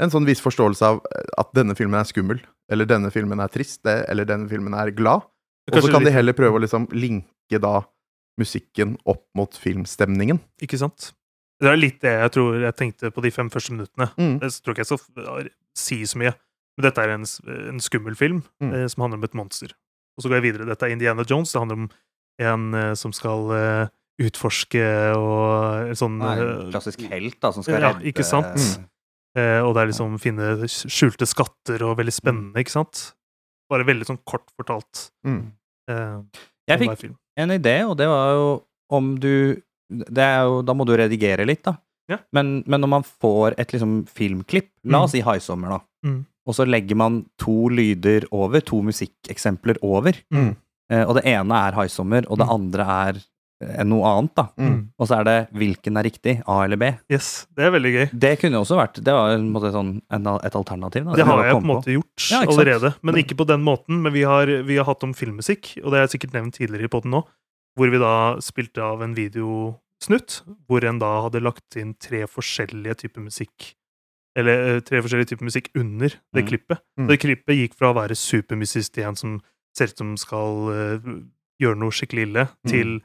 en 0.00 0.10
sånn 0.10 0.26
viss 0.26 0.40
forståelse 0.40 0.82
av 0.82 1.00
at 1.38 1.52
denne 1.54 1.76
filmen 1.76 1.98
er 2.00 2.04
skummel, 2.08 2.40
eller 2.70 2.86
denne 2.86 3.10
filmen 3.12 3.38
er 3.40 3.48
trist, 3.48 3.84
eller 3.86 4.24
denne 4.24 4.48
filmen 4.48 4.74
er 4.74 4.90
glad. 4.90 5.22
Og 5.70 5.82
så 5.82 5.90
kan 5.92 6.02
de 6.02 6.10
heller 6.10 6.32
prøve 6.32 6.58
å 6.58 6.62
liksom 6.64 6.88
linke 6.90 7.60
da 7.60 7.84
musikken 8.40 8.96
opp 9.06 9.22
mot 9.36 9.52
filmstemningen. 9.52 10.40
Ikke 10.60 10.78
sant? 10.80 11.12
Det 11.60 11.68
er 11.70 11.76
litt 11.76 12.00
det 12.00 12.10
jeg 12.18 12.32
tror 12.32 12.56
jeg 12.64 12.74
tenkte 12.74 13.10
på 13.14 13.22
de 13.22 13.30
fem 13.30 13.50
første 13.52 13.70
minuttene. 13.70 14.08
Mm. 14.18 14.40
Jeg 14.40 14.50
tror 14.64 14.74
ikke 14.74 14.82
jeg 14.82 14.90
så 14.90 14.98
si 15.78 16.02
så 16.06 16.18
mye. 16.20 16.34
Men 16.78 16.86
dette 16.88 17.02
er 17.04 17.10
en, 17.16 17.24
en 17.72 17.80
skummel 17.84 18.14
film 18.16 18.42
Mm. 18.62 18.72
eh, 18.74 18.86
som 18.88 19.02
handler 19.04 19.18
om 19.20 19.24
et 19.28 19.34
monster. 19.34 19.72
Og 20.16 20.24
så 20.24 20.28
går 20.28 20.40
jeg 20.40 20.46
videre. 20.52 20.66
Dette 20.68 20.86
er 20.88 20.92
Indiana 20.94 21.24
Jones. 21.28 21.52
Det 21.52 21.60
handler 21.60 21.82
om 21.82 21.90
en 22.40 22.74
eh, 22.74 22.94
som 22.94 23.12
skal 23.12 23.50
eh, 23.56 23.86
utforske 24.22 24.82
og 25.16 25.88
en 25.92 25.98
sånn 25.98 26.18
Nei, 26.20 26.36
eh, 26.38 26.70
klassisk 26.72 27.00
helt, 27.10 27.38
da, 27.40 27.50
som 27.52 27.64
skal 27.64 27.80
Ja, 27.80 27.92
redde 27.92 28.08
ikke 28.12 28.24
sant? 28.24 28.56
Mm. 28.56 28.86
eh, 29.40 29.60
Og 29.64 29.74
det 29.74 29.82
er 29.82 29.90
liksom 29.92 30.18
finne 30.20 30.50
skjulte 30.68 31.26
skatter 31.28 31.82
og 31.88 31.96
veldig 32.00 32.12
spennende, 32.14 32.60
ikke 32.60 32.74
sant? 32.76 33.12
Bare 33.72 33.86
veldig 33.88 34.04
sånn 34.08 34.20
kort 34.28 34.48
fortalt. 34.58 35.10
Mm. 35.26 35.52
Eh, 35.88 36.18
Jeg 36.68 36.78
fikk 36.84 37.14
en 37.40 37.50
idé, 37.56 37.78
og 37.88 37.96
det 37.96 38.06
var 38.08 38.32
jo 38.36 38.48
om 38.92 39.14
du 39.20 39.60
det 39.92 40.24
er 40.24 40.44
jo, 40.48 40.62
Da 40.64 40.72
må 40.72 40.86
du 40.88 40.94
redigere 40.96 41.44
litt, 41.44 41.62
da. 41.64 41.74
Ja. 42.12 42.18
Men, 42.36 42.62
men 42.66 42.80
når 42.84 42.92
man 42.98 43.06
får 43.08 43.56
et 43.58 43.72
liksom 43.74 44.02
filmklipp, 44.10 44.70
la 44.84 44.98
Mm. 45.00 45.04
oss 45.04 45.12
si 45.16 45.20
Haisommer, 45.26 45.76
da, 45.78 45.80
Mm. 46.04 46.20
og 46.46 46.54
så 46.58 46.66
legger 46.66 46.96
man 46.98 47.24
to 47.38 47.68
lyder 47.70 48.24
over, 48.32 48.60
to 48.60 48.82
musikkeksempler 48.82 49.78
over, 49.82 50.12
Mm. 50.32 50.56
eh, 50.90 51.04
og 51.04 51.14
det 51.16 51.24
ene 51.26 51.52
er 51.68 51.72
Haisommer, 51.78 52.24
og 52.28 52.38
det 52.38 52.46
Mm. 52.48 52.54
andre 52.54 52.82
er 53.08 53.22
enn 53.78 53.86
noe 53.92 54.02
annet, 54.02 54.34
da. 54.34 54.48
Mm. 54.58 54.88
Og 54.98 55.06
så 55.06 55.20
er 55.20 55.24
det 55.24 55.48
hvilken 55.54 55.96
er 55.96 56.02
riktig, 56.02 56.42
A 56.48 56.64
eller 56.64 56.76
B. 56.76 56.88
Yes, 57.08 57.46
det 57.54 57.62
er 57.62 57.70
veldig 57.70 57.92
gøy. 57.94 58.18
Det 58.18 58.40
kunne 58.40 58.58
også 58.58 58.74
vært 58.76 58.94
Det 59.04 59.12
var 59.14 59.30
en 59.36 59.52
måte 59.52 59.70
sånn, 59.70 60.00
en, 60.10 60.26
et 60.26 60.52
alternativ. 60.58 61.04
Da, 61.04 61.14
Det 61.14 61.24
har 61.24 61.44
jeg 61.44 61.54
på 61.54 61.60
en 61.62 61.70
måte 61.70 61.92
gjort 61.94 62.30
Ja, 62.32 62.40
allerede, 62.42 62.94
men 63.04 63.14
ikke 63.22 63.36
på 63.38 63.46
den 63.46 63.62
måten. 63.62 64.02
Men 64.02 64.12
vi 64.12 64.22
har, 64.22 64.46
vi 64.64 64.74
har 64.78 64.84
hatt 64.84 65.04
om 65.04 65.14
filmmusikk, 65.14 65.78
og 65.84 65.92
det 65.92 66.00
har 66.00 66.06
jeg 66.08 66.18
sikkert 66.18 66.32
nevnt 66.34 66.54
tidligere 66.58 66.84
i 66.86 66.88
podden 66.88 67.12
nå, 67.14 67.22
hvor 67.78 67.88
vi 67.88 67.98
da 67.98 68.34
spilte 68.42 68.82
av 68.82 69.00
en 69.00 69.14
videosnutt, 70.02 70.42
hvor 70.68 70.84
en 70.84 70.98
da 70.98 71.10
hadde 71.26 71.42
lagt 71.42 71.76
inn 71.76 71.94
tre 72.00 72.24
forskjellige 72.26 72.96
typer 73.04 73.22
musikk. 73.22 73.74
Eller 74.36 74.76
eh, 74.76 74.80
tre 74.80 75.00
forskjellige 75.02 75.32
typer 75.34 75.44
musikk 75.44 75.70
under 75.76 76.08
det 76.08 76.42
Mm. 76.42 76.48
klippet. 76.48 76.78
Mm. 76.98 77.06
Det 77.08 77.20
klippet 77.20 77.56
gikk 77.56 77.74
fra 77.76 77.92
å 77.92 77.96
være 77.96 78.16
supermusikk 78.16 78.92
til 78.94 79.04
en 79.04 79.16
som 79.16 79.40
ser 79.76 79.88
ut 79.88 79.98
som 79.98 80.16
skal 80.16 80.68
uh, 80.68 80.98
gjøre 81.60 81.78
noe 81.78 81.90
skikkelig 81.90 82.26
ille, 82.28 82.48
Mm. 82.64 82.70
til 82.70 83.02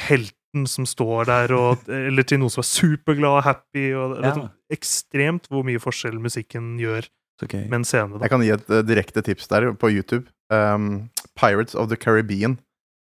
helten 0.00 0.66
som 0.66 0.84
står 0.86 1.26
der, 1.26 1.52
og, 1.52 1.78
eller 1.88 2.22
til 2.22 2.38
noen 2.38 2.50
som 2.50 2.60
er 2.62 2.68
superglad 2.68 3.38
og 3.38 3.44
happy. 3.44 3.92
Og, 3.94 4.16
det 4.16 4.24
er 4.24 4.28
Ja. 4.28 4.34
sånn 4.34 4.50
ekstremt 4.72 5.48
hvor 5.48 5.64
mye 5.64 5.78
forskjell 5.78 6.18
musikken 6.18 6.78
gjør 6.78 7.08
okay. 7.42 7.64
med 7.68 7.80
en 7.80 7.84
scene. 7.84 8.12
Da. 8.18 8.24
Jeg 8.24 8.30
kan 8.30 8.40
gi 8.42 8.50
et 8.50 8.70
uh, 8.70 8.82
direkte 8.82 9.22
tips 9.22 9.48
der 9.48 9.72
på 9.74 9.90
YouTube. 9.90 10.28
Um, 10.50 11.10
Pirates 11.36 11.74
of 11.74 11.88
the 11.88 11.96
Caribbean. 11.96 12.58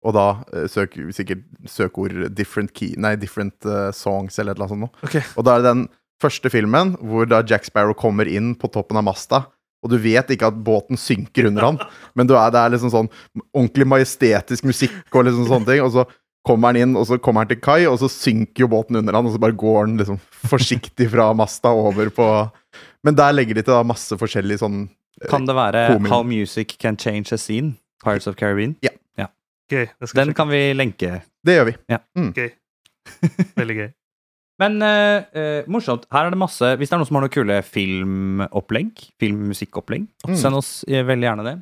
Og 0.06 0.14
da 0.14 0.26
eh, 0.54 0.68
søk 0.70 0.94
sikkert 1.14 1.42
søkeord 1.66 2.30
'different 2.30 2.72
key', 2.72 2.94
nei, 2.96 3.16
'different 3.16 3.66
uh, 3.66 3.90
songs' 3.90 4.38
eller 4.38 4.54
et 4.54 4.58
eller 4.58 4.68
annet 4.68 4.74
sånt 4.76 4.84
noe. 4.86 4.94
Ok. 5.02 5.16
Og 5.36 5.44
da 5.44 5.56
er 5.56 5.62
det 5.62 5.72
den 5.72 5.88
første 6.22 6.50
filmen 6.50 6.94
hvor 7.02 7.26
da 7.26 7.42
Jack 7.46 7.66
Sparrow 7.66 7.96
kommer 7.98 8.28
inn 8.30 8.54
på 8.58 8.70
toppen 8.70 8.98
av 8.98 9.06
masta. 9.06 9.46
Og 9.82 9.92
du 9.92 9.98
vet 10.02 10.30
ikke 10.34 10.48
at 10.50 10.56
båten 10.66 10.98
synker 10.98 11.46
under 11.50 11.68
han, 11.68 11.76
men 12.18 12.26
du 12.26 12.34
er, 12.34 12.50
det 12.50 12.62
er 12.62 12.72
liksom 12.74 12.90
sånn 12.94 13.10
ordentlig 13.52 13.86
majestetisk 13.86 14.66
musikk 14.66 15.14
og 15.14 15.28
liksom 15.28 15.46
sånne 15.50 15.70
ting. 15.70 15.82
Og 15.84 15.92
så 15.94 16.06
kommer 16.46 16.72
han 16.72 16.80
inn, 16.80 16.96
og 16.98 17.06
så 17.06 17.18
kommer 17.22 17.44
han 17.44 17.50
til 17.50 17.60
kai, 17.62 17.82
og 17.90 17.98
så 18.00 18.08
synker 18.10 18.64
jo 18.64 18.70
båten 18.72 18.98
under 18.98 19.14
han, 19.14 19.26
og 19.26 19.34
så 19.34 19.42
bare 19.42 19.56
går 19.58 19.82
han 19.84 19.98
liksom 20.00 20.18
forsiktig 20.48 21.10
fra 21.12 21.30
masta 21.36 21.74
over 21.74 22.10
på 22.14 22.28
Men 23.06 23.14
der 23.14 23.34
legger 23.34 23.54
de 23.54 23.62
til 23.62 23.74
da 23.76 23.84
masse 23.86 24.16
forskjellig 24.18 24.58
sånn 24.58 24.78
eh, 25.22 25.28
Kan 25.30 25.46
det 25.46 25.54
være 25.54 25.84
Komin. 25.92 26.10
How 26.10 26.24
Music 26.26 26.74
Can 26.82 26.98
Change 26.98 27.34
a 27.34 27.38
Scene? 27.38 27.76
Pirates 28.02 28.26
of 28.26 28.36
Caribbean? 28.38 28.76
Gøy. 29.68 29.84
Den 30.00 30.08
sjekke. 30.12 30.34
kan 30.38 30.48
vi 30.48 30.60
lenke. 30.76 31.12
Det 31.44 31.58
gjør 31.58 31.68
vi. 31.70 31.76
sjekke. 31.90 32.32
Gøy. 32.38 32.50
Veldig 33.60 33.76
gøy. 33.82 33.88
Men 34.58 34.80
uh, 34.82 35.22
eh, 35.38 35.68
morsomt. 35.70 36.08
Her 36.10 36.26
er 36.26 36.34
det 36.34 36.38
masse 36.40 36.66
Hvis 36.80 36.90
det 36.90 36.96
er 36.96 36.98
noen 36.98 37.06
som 37.06 37.18
har 37.20 37.22
noen 37.28 37.34
kule 37.36 37.58
filmopplegg, 37.62 39.04
filmmusikkopplegg, 39.22 40.08
Mm. 40.26 40.34
send 40.36 40.58
oss 40.58 40.70
eh, 40.88 41.04
veldig 41.06 41.28
gjerne 41.28 41.44
det. 41.46 41.56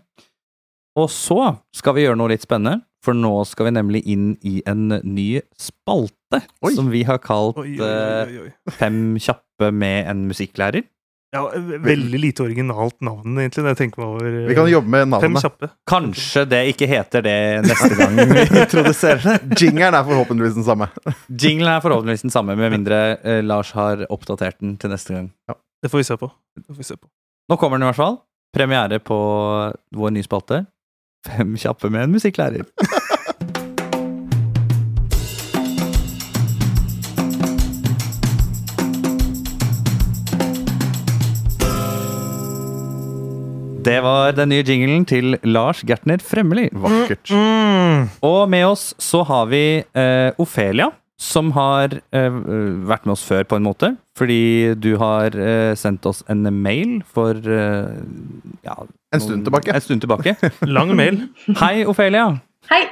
Og 0.96 1.10
så 1.12 1.58
skal 1.76 1.92
vi 1.94 2.06
gjøre 2.06 2.16
noe 2.16 2.32
litt 2.32 2.46
spennende, 2.46 2.80
for 3.04 3.12
nå 3.12 3.44
skal 3.46 3.68
vi 3.68 3.74
nemlig 3.76 4.00
inn 4.08 4.30
i 4.48 4.62
en 4.66 4.88
ny 5.04 5.42
spalte 5.60 6.40
Oi. 6.64 6.72
som 6.74 6.88
vi 6.90 7.02
har 7.04 7.18
kalt 7.22 7.58
Oi, 7.60 7.76
oi, 7.76 7.84
oi, 7.84 8.38
oi. 8.46 8.72
Fem 8.78 9.18
kjappe 9.20 9.68
med 9.76 10.08
en 10.08 10.24
musikklærer. 10.30 10.86
Ja, 11.34 11.42
veldig 11.82 12.18
lite 12.22 12.44
originalt 12.44 13.00
navn, 13.04 13.34
egentlig, 13.40 13.64
når 13.64 13.72
jeg 13.74 13.78
tenker 13.80 14.00
meg 14.02 14.12
over. 14.14 14.36
Vi 14.46 14.54
kan 14.56 14.68
jobbe 14.70 14.92
med 14.92 15.16
Fem 15.20 15.34
navnet. 15.34 15.72
Kanskje 15.90 16.44
det 16.48 16.60
ikke 16.70 16.86
heter 16.88 17.24
det 17.26 17.34
neste 17.66 17.90
gang 17.98 18.14
vi 18.20 18.44
introduserer 18.62 19.24
det. 19.26 19.58
Jingeren 19.60 19.98
er 19.98 20.06
forhåpentligvis 20.06 20.56
den 20.60 20.66
samme. 20.68 20.88
Jinglen 21.28 21.72
er 21.74 21.82
forhåpentligvis 21.84 22.24
den 22.28 22.32
samme, 22.34 22.56
med 22.56 22.72
mindre 22.76 23.00
eh, 23.18 23.42
Lars 23.44 23.74
har 23.76 24.06
oppdatert 24.12 24.60
den 24.62 24.76
til 24.80 24.94
neste 24.94 25.16
gang. 25.18 25.28
Det 25.82 25.90
får 25.92 26.02
vi 26.04 26.08
se 26.08 26.16
på. 26.22 26.30
Det 26.56 26.70
får 26.70 26.80
vi 26.80 26.88
se 26.92 26.96
på. 27.00 27.10
Nå 27.50 27.58
kommer 27.60 27.78
den 27.78 27.86
i 27.88 27.90
hvert 27.90 28.00
fall. 28.00 28.20
Premiere 28.56 29.02
på 29.02 29.18
vår 29.98 30.14
nye 30.14 30.24
spalte. 30.24 30.62
Fem 31.26 31.56
kjappe 31.58 31.90
med 31.90 32.06
en 32.06 32.14
musikklærer. 32.16 32.64
Det 43.86 44.00
var 44.02 44.34
den 44.34 44.50
nye 44.50 44.64
jinglen 44.66 45.04
til 45.06 45.36
Lars 45.46 45.84
Gertner 45.86 46.18
Fremmeli. 46.18 46.66
Vakkert. 46.74 47.30
Mm. 47.30 48.08
Og 48.26 48.48
med 48.50 48.64
oss 48.66 48.88
så 48.98 49.20
har 49.28 49.46
vi 49.52 49.60
uh, 49.94 50.34
Ofelia, 50.42 50.88
som 51.22 51.52
har 51.54 51.94
uh, 51.94 52.40
vært 52.88 53.06
med 53.06 53.14
oss 53.14 53.22
før, 53.28 53.46
på 53.46 53.60
en 53.60 53.66
måte. 53.68 53.92
Fordi 54.18 54.74
du 54.74 54.96
har 54.98 55.38
uh, 55.38 55.76
sendt 55.78 56.08
oss 56.10 56.24
en 56.32 56.42
mail 56.50 56.98
for 57.06 57.36
eh, 57.36 57.94
ja, 58.66 58.76
En 59.14 59.22
stund 59.22 59.46
tilbake. 59.46 59.70
En 59.70 59.84
stund 59.84 60.02
tilbake. 60.02 60.34
Lang 60.76 60.90
mail. 60.98 61.22
Hei, 61.60 61.86
Ofelia. 61.86 62.26
Hei! 62.72 62.82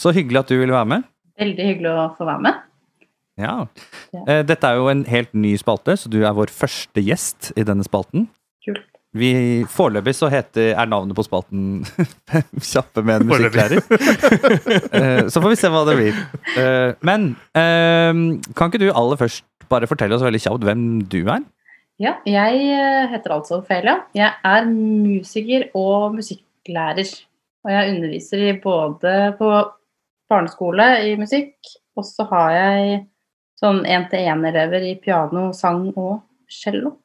Så 0.00 0.10
hyggelig 0.16 0.42
at 0.42 0.50
du 0.50 0.58
ville 0.58 0.74
være 0.74 0.88
med. 0.96 1.08
Veldig 1.38 1.66
hyggelig 1.68 1.94
å 1.94 2.10
få 2.18 2.26
være 2.26 2.48
med. 2.48 2.62
Ja. 3.38 3.56
Eh, 4.26 4.42
Dette 4.48 4.66
er 4.66 4.80
jo 4.80 4.90
en 4.90 5.06
helt 5.06 5.30
ny 5.36 5.54
spalte, 5.60 5.94
så 6.00 6.10
du 6.10 6.24
er 6.24 6.34
vår 6.34 6.50
første 6.52 7.04
gjest 7.04 7.52
i 7.54 7.64
denne 7.68 7.86
spalten. 7.86 8.26
Vi, 9.12 9.30
Foreløpig 9.68 10.14
så 10.16 10.30
heter, 10.32 10.70
er 10.72 10.88
navnet 10.88 11.16
på 11.16 11.24
spalten 11.26 11.82
Fem 12.30 12.62
kjappe 12.72 13.02
med 13.04 13.20
en 13.20 13.28
musikklærer. 13.28 13.82
Eh, 14.92 15.26
så 15.32 15.40
får 15.40 15.52
vi 15.52 15.58
se 15.60 15.68
hva 15.72 15.82
det 15.88 15.96
blir. 15.98 16.20
Eh, 16.56 16.92
Men 17.04 17.32
eh, 17.56 18.12
kan 18.56 18.70
ikke 18.70 18.80
du 18.80 18.88
aller 18.92 19.20
først 19.20 19.44
bare 19.72 19.88
fortelle 19.88 20.16
oss 20.16 20.24
veldig 20.24 20.40
kjapt 20.44 20.64
hvem 20.68 20.86
du 21.12 21.20
er? 21.32 21.44
Ja, 22.00 22.16
jeg 22.26 22.64
heter 23.12 23.36
altså 23.36 23.60
Ophelia. 23.60 23.98
Jeg 24.16 24.32
er 24.48 24.66
musiker 24.72 25.68
og 25.78 26.16
musikklærer. 26.16 27.12
Og 27.62 27.70
jeg 27.70 27.92
underviser 27.94 28.42
i 28.48 28.56
både 28.58 29.12
på 29.38 29.48
barneskole 30.32 30.88
i 31.06 31.12
musikk, 31.20 31.54
og 31.96 32.06
så 32.08 32.26
har 32.32 32.54
jeg 32.56 33.02
sånn 33.60 33.84
én-til-én-elever 33.86 34.88
i 34.88 34.96
piano, 34.98 35.50
sang 35.54 35.84
og 35.92 36.24
cello. 36.50 36.96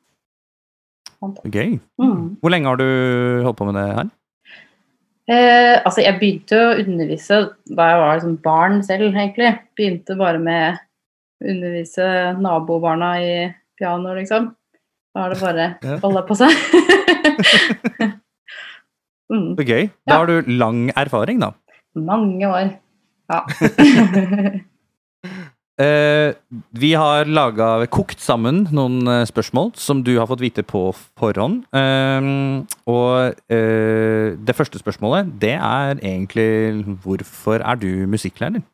Gøy. 1.49 1.80
Mm. 2.01 2.38
Hvor 2.41 2.49
lenge 2.53 2.67
har 2.69 2.77
du 2.80 2.88
holdt 3.43 3.58
på 3.58 3.65
med 3.69 3.75
det 3.80 3.86
her? 3.97 4.08
Eh, 5.27 5.75
altså, 5.84 6.01
jeg 6.06 6.19
begynte 6.21 6.56
å 6.56 6.75
undervise 6.80 7.36
da 7.67 7.84
jeg 7.89 7.99
var 8.03 8.13
liksom 8.19 8.38
barn 8.45 8.75
selv, 8.86 9.10
egentlig. 9.12 9.49
Begynte 9.75 10.15
bare 10.19 10.39
med 10.39 10.77
å 10.77 10.80
undervise 11.51 12.06
nabobarna 12.39 13.10
i 13.21 13.53
piano, 13.80 14.13
liksom. 14.15 14.43
Da 15.15 15.21
har 15.25 15.30
det 15.34 15.41
bare 15.41 15.65
Ja. 15.84 15.97
holdt 16.06 16.27
på 16.30 16.36
seg. 16.38 16.51
mm, 19.34 19.49
Så 19.58 19.63
gøy. 19.67 19.84
Da 20.08 20.13
Ja. 20.13 20.17
har 20.21 20.25
du 20.27 20.41
lang 20.47 20.89
erfaring, 20.95 21.39
da. 21.41 21.51
mange 21.97 22.45
år. 22.45 22.69
Ja. 23.30 23.41
Eh, 25.77 26.33
vi 26.73 26.89
har 26.97 27.29
laga, 27.29 27.85
kokt 27.93 28.17
sammen 28.23 28.63
noen 28.73 29.05
eh, 29.05 29.25
spørsmål 29.29 29.75
som 29.77 29.99
du 30.01 30.15
har 30.17 30.25
fått 30.29 30.41
vite 30.41 30.63
på 30.65 30.87
forhånd. 31.19 31.67
Eh, 31.69 32.29
og 32.89 33.51
eh, 33.53 34.33
det 34.41 34.55
første 34.57 34.81
spørsmålet, 34.81 35.29
det 35.41 35.53
er 35.53 36.01
egentlig 36.01 36.81
hvorfor 37.03 37.61
er 37.61 37.77
du 37.77 38.07
musikklærer? 38.09 38.65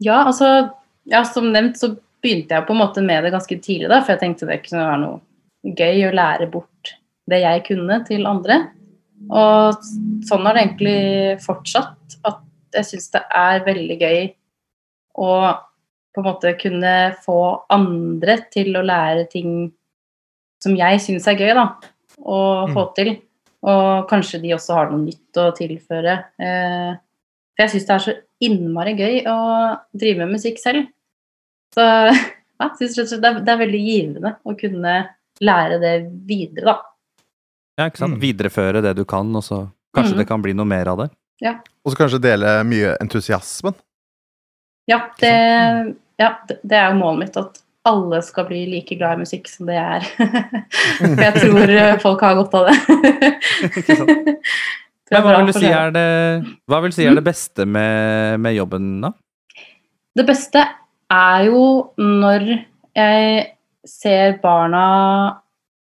ja, 0.00 0.24
altså 0.24 0.70
ja, 1.04 1.22
Som 1.24 1.52
nevnt 1.52 1.78
så 1.78 1.94
begynte 2.24 2.56
jeg 2.56 2.66
på 2.66 2.72
en 2.72 2.80
måte 2.80 3.04
med 3.04 3.24
det 3.24 3.34
ganske 3.34 3.58
tidlig, 3.60 3.90
da, 3.92 4.00
for 4.00 4.14
jeg 4.14 4.22
tenkte 4.22 4.48
det 4.48 4.62
kunne 4.64 4.86
være 4.88 5.02
noe 5.02 5.74
gøy 5.76 6.06
å 6.08 6.14
lære 6.16 6.48
bort 6.52 6.94
det 7.28 7.40
jeg 7.40 7.64
kunne, 7.68 8.00
til 8.08 8.26
andre. 8.28 8.58
Og 9.32 9.84
sånn 10.28 10.48
har 10.48 10.56
det 10.56 10.64
egentlig 10.64 10.98
fortsatt. 11.44 12.16
At 12.24 12.40
jeg 12.74 12.88
syns 12.88 13.12
det 13.14 13.22
er 13.32 13.62
veldig 13.64 13.96
gøy 14.00 14.18
å 15.20 15.30
på 16.14 16.22
en 16.22 16.28
måte 16.28 16.54
kunne 16.60 16.92
få 17.24 17.40
andre 17.74 18.38
til 18.52 18.76
å 18.78 18.84
lære 18.86 19.26
ting 19.32 19.72
som 20.62 20.76
jeg 20.78 21.00
syns 21.02 21.26
er 21.28 21.40
gøy, 21.40 21.52
da. 21.58 21.66
Å 22.24 22.38
få 22.70 22.86
til. 22.96 23.16
Og 23.64 24.06
kanskje 24.08 24.40
de 24.44 24.54
også 24.54 24.76
har 24.78 24.92
noe 24.92 25.02
nytt 25.02 25.40
å 25.40 25.48
tilføre. 25.56 26.14
Eh, 26.38 26.92
for 27.54 27.64
jeg 27.64 27.72
syns 27.74 27.88
det 27.88 27.94
er 27.94 28.04
så 28.04 28.14
innmari 28.44 28.94
gøy 28.98 29.20
å 29.30 29.38
drive 29.96 30.22
med 30.22 30.36
musikk 30.38 30.60
selv. 30.62 30.86
Så 31.74 31.84
ja, 32.60 32.70
synes 32.78 32.96
det 32.96 33.18
er, 33.18 33.42
det 33.42 33.54
er 33.54 33.62
veldig 33.64 33.82
givende 33.82 34.34
å 34.44 34.56
kunne 34.58 34.96
lære 35.44 35.80
det 35.82 35.94
videre, 36.28 36.70
da. 36.70 36.76
Ja, 37.74 37.88
ikke 37.90 38.04
sant? 38.04 38.16
Mm. 38.16 38.22
Videreføre 38.22 38.84
det 38.84 38.94
du 39.00 39.02
kan, 39.08 39.32
og 39.34 39.42
så 39.42 39.64
kanskje 39.96 40.14
mm. 40.14 40.20
det 40.22 40.28
kan 40.30 40.42
bli 40.44 40.54
noe 40.54 40.68
mer 40.70 40.92
av 40.92 41.02
det. 41.02 41.10
Og 41.82 41.92
så 41.92 41.98
kanskje 41.98 42.22
dele 42.22 42.56
mye 42.68 42.94
entusiasmen. 43.02 43.74
Ja, 44.88 45.00
det, 45.20 45.32
ja, 46.20 46.30
det 46.62 46.78
er 46.78 46.92
jo 46.92 47.00
målet 47.00 47.24
mitt 47.24 47.38
at 47.40 47.60
alle 47.84 48.20
skal 48.24 48.46
bli 48.48 48.62
like 48.70 48.96
glad 48.96 49.18
i 49.18 49.24
musikk 49.24 49.48
som 49.50 49.68
det 49.68 49.76
jeg 49.76 49.98
er. 49.98 50.04
For 51.00 51.24
jeg 51.26 51.34
tror 51.36 51.72
eh, 51.74 51.98
folk 52.04 52.24
har 52.24 52.38
godt 52.38 52.56
av 52.60 52.70
det. 52.70 52.76
Men 55.12 55.20
hva 55.20 55.34
vil 55.36 55.50
du 55.50 55.56
si 55.58 55.68
er 55.68 55.92
det, 55.94 56.06
vil 56.86 56.94
si 56.96 57.04
er 57.04 57.18
det 57.18 57.26
beste 57.26 57.66
med, 57.68 58.40
med 58.40 58.56
jobben, 58.56 58.86
da? 59.04 59.12
Det 60.16 60.24
beste 60.26 60.62
er 61.12 61.44
jo 61.50 61.60
når 62.00 62.46
jeg 62.96 63.44
ser 63.84 64.38
barna 64.42 64.86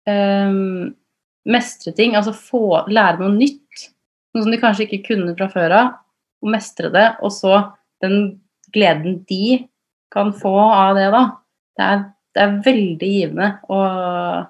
um, 0.08 0.94
mestre 1.52 1.92
ting, 1.98 2.16
altså 2.16 2.34
få 2.34 2.86
lære 2.88 3.20
noe 3.20 3.34
nytt. 3.36 3.90
Noe 4.32 4.46
som 4.46 4.54
de 4.54 4.62
kanskje 4.62 4.88
ikke 4.88 5.12
kunne 5.12 5.36
fra 5.36 5.50
før 5.52 5.76
av, 5.76 5.92
og 6.42 6.54
mestre 6.54 6.92
det, 6.94 7.08
og 7.20 7.34
så 7.36 7.58
den 8.02 8.40
gleden 8.72 9.20
de 9.28 9.66
kan 10.12 10.34
få 10.38 10.52
av 10.60 10.96
det, 10.98 11.10
da. 11.14 11.22
Det 11.78 11.86
er, 11.88 12.02
det 12.36 12.42
er 12.46 12.58
veldig 12.66 13.10
givende. 13.12 13.48
Og, 13.72 14.50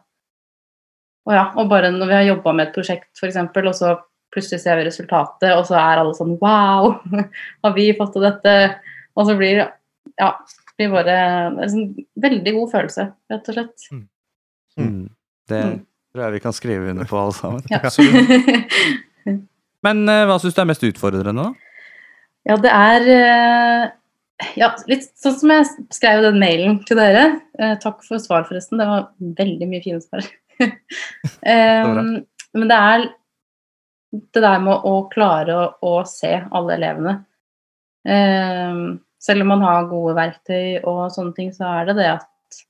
og 1.30 1.36
ja, 1.38 1.44
og 1.56 1.70
bare 1.70 1.92
når 1.94 2.10
vi 2.10 2.18
har 2.18 2.26
jobba 2.32 2.54
med 2.58 2.68
et 2.70 2.74
prosjekt, 2.78 3.12
f.eks., 3.20 3.38
og 3.62 3.76
så 3.78 3.92
plutselig 4.32 4.62
ser 4.64 4.80
vi 4.80 4.88
resultatet, 4.88 5.52
og 5.58 5.66
så 5.68 5.76
er 5.78 6.02
alle 6.02 6.16
sånn 6.18 6.38
Wow! 6.42 6.96
Har 7.66 7.74
vi 7.76 7.90
fått 7.98 8.14
til 8.16 8.24
dette? 8.26 8.56
Og 9.20 9.28
så 9.28 9.36
blir 9.38 9.60
det 9.60 9.68
ja, 10.20 10.32
blir 10.80 10.90
bare 10.94 11.16
en 11.52 11.70
sånn 11.70 11.90
veldig 12.24 12.54
god 12.56 12.72
følelse, 12.72 13.06
rett 13.32 13.50
og 13.52 13.58
slett. 13.58 13.88
Mm. 14.80 15.10
Det 15.52 15.62
Mm. 15.62 15.80
tror 16.14 16.24
jeg 16.26 16.34
vi 16.34 16.40
kan 16.44 16.54
skrive 16.56 16.90
under 16.92 17.06
på, 17.08 17.18
alle 17.20 17.36
sammen. 17.36 17.62
Ja. 17.70 17.80
Men 19.86 20.02
eh, 20.10 20.26
hva 20.30 20.38
syns 20.42 20.56
du 20.58 20.62
er 20.64 20.70
mest 20.70 20.84
utfordrende, 20.86 21.34
da? 21.44 21.52
Ja, 22.50 22.56
det 22.62 22.72
er 22.74 23.08
eh, 23.16 23.84
ja, 24.60 24.72
litt 24.90 25.08
sånn 25.20 25.38
som 25.38 25.54
jeg 25.54 25.68
skrev 25.94 26.24
den 26.26 26.40
mailen 26.42 26.80
til 26.88 27.00
dere. 27.00 27.26
Eh, 27.60 27.76
takk 27.82 28.02
for 28.06 28.22
svar, 28.22 28.46
forresten. 28.48 28.82
Det 28.82 28.88
var 28.90 29.10
veldig 29.40 29.68
mye 29.70 29.84
fine 29.84 30.02
svar. 30.04 30.28
um, 30.62 32.20
men 32.58 32.72
det 32.72 32.78
er 32.78 33.06
det 34.12 34.44
der 34.44 34.64
med 34.64 34.88
å 34.88 34.96
klare 35.12 35.56
å, 35.56 35.70
å 35.88 35.94
se 36.10 36.34
alle 36.52 36.76
elevene. 36.78 37.16
Um, 38.08 39.00
selv 39.22 39.46
om 39.46 39.54
man 39.54 39.64
har 39.66 39.90
gode 39.92 40.18
verktøy 40.18 40.82
og 40.82 41.06
sånne 41.14 41.36
ting, 41.38 41.52
så 41.54 41.70
er 41.70 41.90
det 41.92 41.98
det 42.00 42.10
at 42.16 42.62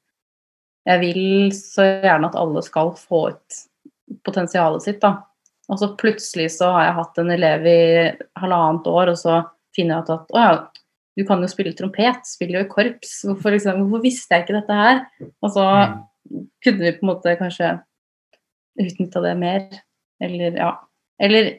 jeg 0.89 1.01
vil 1.03 1.51
så 1.55 1.86
gjerne 2.03 2.31
at 2.31 2.38
alle 2.39 2.63
skal 2.65 2.91
få 2.97 3.27
ut 3.31 3.60
potensialet 4.25 4.84
sitt, 4.84 4.99
da. 5.03 5.21
Og 5.71 5.79
så 5.79 5.93
plutselig 5.95 6.49
så 6.57 6.71
har 6.75 6.88
jeg 6.88 6.97
hatt 6.97 7.19
en 7.21 7.31
elev 7.31 7.67
i 7.69 7.81
halvannet 8.41 8.89
år, 8.91 9.13
og 9.13 9.19
så 9.19 9.38
finner 9.75 9.99
jeg 9.99 10.03
ut 10.03 10.13
at 10.17 10.34
å 10.36 10.41
ja, 10.41 10.55
du 11.17 11.26
kan 11.28 11.41
jo 11.43 11.50
spille 11.52 11.74
trompet, 11.76 12.24
spiller 12.28 12.62
jo 12.62 12.65
i 12.65 12.71
korps, 12.71 13.17
hvorfor, 13.28 13.52
liksom, 13.56 13.82
hvorfor 13.84 14.04
visste 14.06 14.36
jeg 14.36 14.45
ikke 14.45 14.58
dette 14.60 14.78
her? 14.78 15.02
Og 15.43 15.52
så 15.56 15.65
kunne 16.63 16.86
vi 16.86 16.93
på 16.95 17.04
en 17.04 17.12
måte 17.12 17.34
kanskje 17.39 17.74
utnytta 18.80 19.24
det 19.26 19.34
mer, 19.39 19.65
eller 20.24 20.56
ja. 20.58 20.69
Eller 21.21 21.50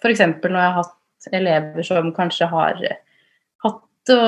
f.eks. 0.00 0.22
når 0.22 0.54
jeg 0.58 0.68
har 0.68 0.78
hatt 0.78 1.32
elever 1.34 1.86
som 1.86 2.12
kanskje 2.14 2.48
har 2.50 2.78
hatt 3.64 3.82
det 4.08 4.20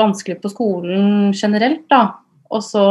vanskelig 0.00 0.40
på 0.42 0.50
skolen 0.52 1.32
generelt, 1.36 1.84
da. 1.92 2.02
Og 2.54 2.64
så 2.64 2.84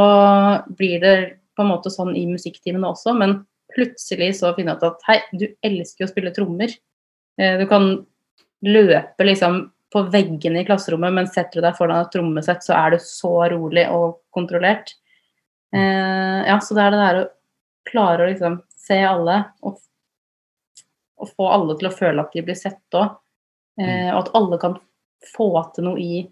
blir 0.77 1.01
det 1.01 1.15
på 1.57 1.65
en 1.65 1.69
måte 1.73 1.91
sånn 1.93 2.15
i 2.17 2.25
musikktimene 2.29 2.89
også, 2.93 3.13
men 3.17 3.41
plutselig 3.73 4.35
så 4.39 4.53
finner 4.55 4.75
jeg 4.75 4.81
ut 4.81 4.87
at 4.91 5.05
hei, 5.09 5.19
du 5.33 5.45
elsker 5.65 6.03
jo 6.03 6.07
å 6.09 6.13
spille 6.13 6.33
trommer. 6.33 6.73
Eh, 7.41 7.57
Du 7.61 7.65
kan 7.69 8.05
løpe 8.63 9.25
liksom 9.25 9.72
på 9.93 10.01
veggene 10.09 10.61
i 10.63 10.65
klasserommet, 10.67 11.13
men 11.13 11.27
setter 11.29 11.59
du 11.61 11.65
deg 11.67 11.77
foran 11.77 12.01
et 12.01 12.11
trommesett, 12.13 12.63
så 12.65 12.73
er 12.79 12.95
du 12.95 12.97
så 13.05 13.31
rolig 13.53 13.85
og 13.93 14.19
kontrollert. 14.33 14.95
Eh, 15.73 16.39
ja, 16.49 16.57
så 16.61 16.73
det 16.77 16.83
er 16.87 16.93
det 16.95 17.01
der 17.03 17.19
å 17.21 17.25
klare 17.89 18.25
å 18.25 18.29
liksom 18.31 18.59
se 18.83 18.97
alle, 19.05 19.37
og, 19.63 19.77
og 21.21 21.29
få 21.37 21.47
alle 21.53 21.77
til 21.79 21.89
å 21.91 21.93
føle 21.95 22.25
at 22.25 22.33
de 22.35 22.43
blir 22.47 22.57
sett 22.57 22.97
òg. 22.97 23.13
Eh, 23.81 24.09
og 24.13 24.23
at 24.25 24.33
alle 24.37 24.59
kan 24.61 24.75
få 25.35 25.47
til 25.75 25.87
noe 25.87 26.01
i 26.01 26.23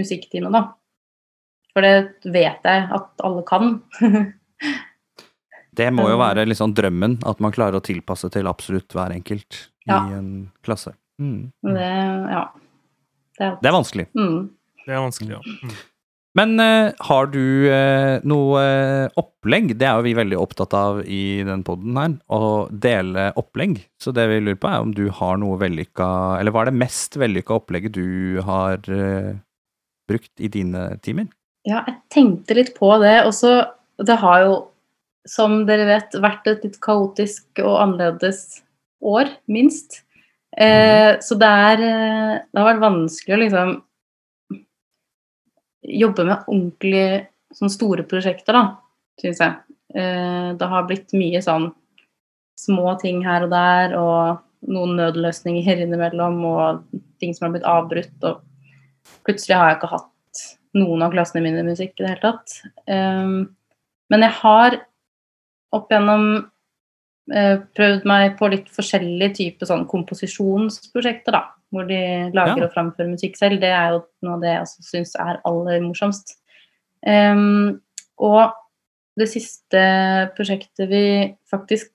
musikktimen, 0.00 0.52
da. 0.54 0.66
For 1.72 1.84
det 1.84 2.30
vet 2.32 2.64
jeg 2.64 2.86
at 2.96 3.24
alle 3.24 3.42
kan. 3.48 3.78
Det 5.76 5.90
må 5.92 6.06
jo 6.08 6.16
Mm. 6.16 6.22
være 6.22 6.44
liksom 6.48 6.72
drømmen, 6.72 7.18
at 7.28 7.40
man 7.44 7.52
klarer 7.52 7.76
å 7.76 7.84
tilpasse 7.84 8.30
til 8.32 8.46
absolutt 8.48 8.88
hver 8.96 9.12
enkelt 9.12 9.66
Ja. 9.86 9.98
i 10.08 10.14
en 10.16 10.50
klasse. 10.64 10.94
Mm. 11.20 11.52
Det, 11.62 11.90
ja. 12.32 12.44
Det 13.36 13.44
er, 13.44 13.58
Det 13.60 13.70
er 13.70 13.76
vanskelig. 13.76 14.08
mm. 14.16 14.40
Det 14.86 14.94
er 14.94 15.02
vanskelig, 15.02 15.34
ja. 15.34 15.42
Mm. 15.42 15.76
Men 16.36 16.60
uh, 16.60 16.92
har 17.08 17.30
du 17.32 17.40
uh, 17.72 18.20
noe 18.28 18.60
uh, 18.60 19.14
opplegg? 19.16 19.72
Det 19.80 19.86
er 19.88 19.96
jo 19.96 20.04
vi 20.04 20.12
veldig 20.18 20.38
opptatt 20.38 20.76
av 20.76 21.00
i 21.08 21.40
den 21.46 21.64
poden 21.64 21.96
her, 21.96 22.18
å 22.28 22.68
dele 22.70 23.30
opplegg. 23.40 23.78
Så 24.02 24.12
det 24.16 24.26
vi 24.30 24.42
lurer 24.42 24.60
på 24.60 24.68
er 24.68 24.84
om 24.84 24.92
du 24.94 25.06
har 25.16 25.40
noe 25.40 25.56
vellykka 25.62 26.08
Eller 26.36 26.52
hva 26.52 26.66
er 26.66 26.70
det 26.70 26.82
mest 26.84 27.16
vellykka 27.16 27.56
opplegget 27.56 27.96
du 27.96 28.42
har 28.44 28.84
brukt 30.06 30.32
i 30.38 30.52
dine 30.52 30.90
timer? 31.02 31.30
Ja, 31.66 31.82
jeg 31.88 31.96
tenkte 32.12 32.56
litt 32.58 32.74
på 32.76 32.92
det. 33.02 33.16
Og 33.26 33.32
så 33.34 33.72
Det 33.96 34.18
har 34.20 34.44
jo, 34.44 34.56
som 35.26 35.62
dere 35.66 35.88
vet, 35.88 36.20
vært 36.20 36.46
et 36.52 36.68
litt 36.68 36.76
kaotisk 36.84 37.64
og 37.64 37.78
annerledes 37.80 38.60
år, 39.00 39.32
minst. 39.48 40.02
Eh, 40.56 41.18
så 41.20 41.36
det 41.36 41.48
er 41.48 41.82
eh, 41.84 42.34
Det 42.48 42.60
har 42.60 42.68
vært 42.70 42.84
vanskelig 42.84 43.34
å 43.34 43.40
liksom 43.42 43.72
jobbe 45.86 46.24
med 46.26 46.48
ordentlig 46.48 47.08
sånn 47.54 47.70
store 47.70 48.04
prosjekter, 48.08 48.56
da, 48.56 48.64
syns 49.20 49.42
jeg. 49.42 49.76
Eh, 49.94 50.48
det 50.58 50.70
har 50.70 50.88
blitt 50.88 51.14
mye 51.16 51.42
sånn 51.44 51.70
små 52.58 52.96
ting 53.00 53.20
her 53.24 53.46
og 53.46 53.52
der, 53.52 53.94
og 54.00 54.72
noen 54.72 54.96
nødløsninger 54.98 55.84
innimellom, 55.84 56.40
og 56.48 57.02
ting 57.22 57.36
som 57.36 57.46
har 57.46 57.54
blitt 57.54 57.68
avbrutt. 57.70 58.16
Og 58.26 59.14
plutselig 59.28 59.60
har 59.60 59.70
jeg 59.70 59.78
ikke 59.78 59.92
hatt 59.94 60.42
noen 60.76 61.04
av 61.06 61.14
klassene 61.14 61.44
mine 61.44 61.62
i 61.62 61.68
musikk 61.68 61.94
i 61.96 62.04
det 62.04 62.12
hele 62.14 62.24
tatt. 62.24 62.58
Eh, 62.90 63.30
men 64.10 64.26
jeg 64.26 64.38
har 64.40 64.80
opp 65.76 65.90
igjennom 65.92 66.26
eh, 66.36 66.44
prøvd 67.28 68.04
meg 68.06 68.36
på 68.38 68.48
litt 68.52 68.68
forskjellige 68.70 69.34
typer 69.34 69.66
sånn 69.66 69.86
komposisjonsprosjekter, 69.90 71.32
da. 71.32 71.44
Hvor 71.74 71.86
de 71.88 72.30
lager 72.32 72.58
Ja. 72.62 72.64
og 72.68 72.72
framfører 72.72 73.10
musikk 73.10 73.36
selv. 73.36 73.60
Det 73.60 73.70
er 73.74 73.90
jo 73.96 74.04
noe 74.22 74.34
av 74.36 74.40
det 74.40 74.52
jeg 74.52 74.62
også 74.62 74.82
syns 74.86 75.14
er 75.18 75.40
aller 75.44 75.80
morsomst. 75.82 76.36
Um, 77.06 77.80
og 78.18 78.52
det 79.18 79.28
siste 79.28 80.30
prosjektet 80.36 80.88
vi 80.88 81.34
faktisk 81.50 81.90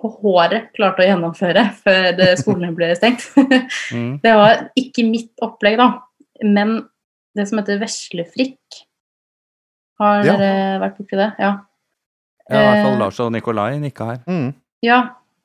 på 0.00 0.10
håret 0.20 0.72
klarte 0.74 1.04
å 1.04 1.06
gjennomføre 1.06 1.62
før 1.84 2.36
skolene 2.36 2.74
ble 2.74 2.90
stengt, 2.96 3.22
Mm. 3.92 4.20
det 4.22 4.34
var 4.34 4.70
ikke 4.76 5.04
mitt 5.08 5.30
opplegg, 5.42 5.76
da, 5.78 6.00
men 6.42 6.88
det 7.36 7.46
som 7.48 7.58
heter 7.60 7.78
Veslefrikk. 7.78 8.58
Har 10.00 10.24
Ja. 10.24 10.36
dere 10.36 10.80
vært 10.80 10.96
borti 10.98 11.16
det? 11.16 11.32
Ja. 11.38 11.52
Ja, 12.50 12.58
I 12.58 12.64
hvert 12.66 12.84
fall 12.84 12.92
Eh, 12.94 12.98
Lars 12.98 13.20
og 13.20 13.32
Nikolai 13.32 13.78
nikka 13.78 14.04
her. 14.10 14.18
Mm. 14.26 14.54
Ja, 14.82 15.00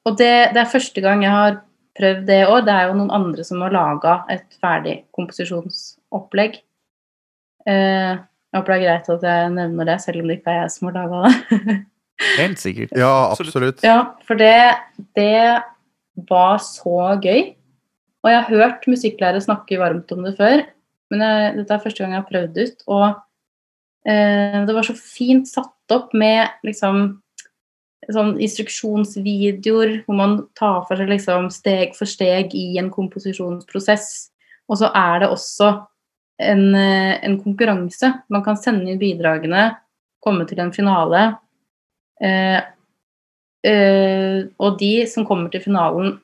og 0.08 0.16
det, 0.20 0.32
det 0.56 0.62
er 0.64 0.72
første 0.72 1.04
gang 1.04 1.24
jeg 1.26 1.34
har 1.34 1.60
prøvd 1.98 2.24
det 2.30 2.40
òg. 2.48 2.62
Det 2.68 2.74
er 2.74 2.88
jo 2.90 2.96
noen 3.00 3.14
andre 3.14 3.46
som 3.48 3.62
har 3.66 3.76
laga 3.76 4.16
et 4.34 4.48
ferdig 4.62 4.96
komposisjonsopplegg. 5.18 6.58
Eh, 7.68 8.16
jeg 8.18 8.56
håper 8.62 8.74
det 8.74 8.78
er 8.80 8.86
greit 8.86 9.12
at 9.18 9.28
jeg 9.28 9.52
nevner 9.58 9.90
det, 9.90 9.98
selv 10.02 10.24
om 10.24 10.32
det 10.32 10.40
ikke 10.40 10.54
er 10.54 10.62
jeg 10.64 10.74
som 10.74 10.90
har 10.90 10.98
laga 11.02 11.22
det. 11.28 11.78
Helt 12.40 12.62
sikkert. 12.62 12.96
Ja, 12.98 13.12
Absolutt. 13.30 13.52
absolutt. 13.52 13.84
Ja, 13.86 13.98
for 14.26 14.40
det, 14.40 14.56
det 15.18 15.60
var 16.30 16.58
så 16.64 16.98
gøy. 17.22 17.54
Og 18.26 18.32
jeg 18.32 18.40
har 18.40 18.50
hørt 18.50 18.88
musikklærere 18.90 19.44
snakke 19.44 19.78
varmt 19.80 20.12
om 20.16 20.26
det 20.26 20.34
før, 20.40 20.64
men 21.14 21.22
jeg, 21.24 21.52
dette 21.60 21.76
er 21.76 21.84
første 21.84 22.04
gang 22.04 22.16
jeg 22.16 22.24
har 22.24 22.32
prøvd 22.32 22.56
det 22.56 22.66
ut. 22.72 22.82
Og 22.90 23.06
eh, 24.10 24.58
det 24.66 24.76
var 24.76 24.88
så 24.88 24.96
fint 24.98 25.48
satt 25.52 25.94
opp 25.94 26.16
med 26.18 26.58
liksom 26.66 27.20
sånn 28.14 28.36
instruksjonsvideoer 28.44 29.94
hvor 30.06 30.18
man 30.18 30.38
tar 30.58 30.84
for 30.88 31.00
seg 31.00 31.10
liksom 31.12 31.50
steg 31.54 31.96
for 31.98 32.10
steg 32.10 32.54
i 32.56 32.78
en 32.82 32.92
komposisjonsprosess. 32.94 34.08
Og 34.68 34.82
så 34.82 34.92
er 34.96 35.24
det 35.24 35.32
også 35.32 35.72
en, 36.44 36.64
eh, 36.76 37.18
en 37.24 37.38
konkurranse. 37.42 38.12
Man 38.30 38.44
kan 38.44 38.58
sende 38.60 38.92
inn 38.92 39.02
bidragene, 39.02 39.78
komme 40.24 40.48
til 40.48 40.60
en 40.60 40.72
finale. 40.72 41.40
Eh, 42.22 42.62
eh, 43.64 44.44
og 44.60 44.80
de 44.80 45.06
som 45.08 45.26
kommer 45.26 45.52
til 45.52 45.62
finalen, 45.62 46.20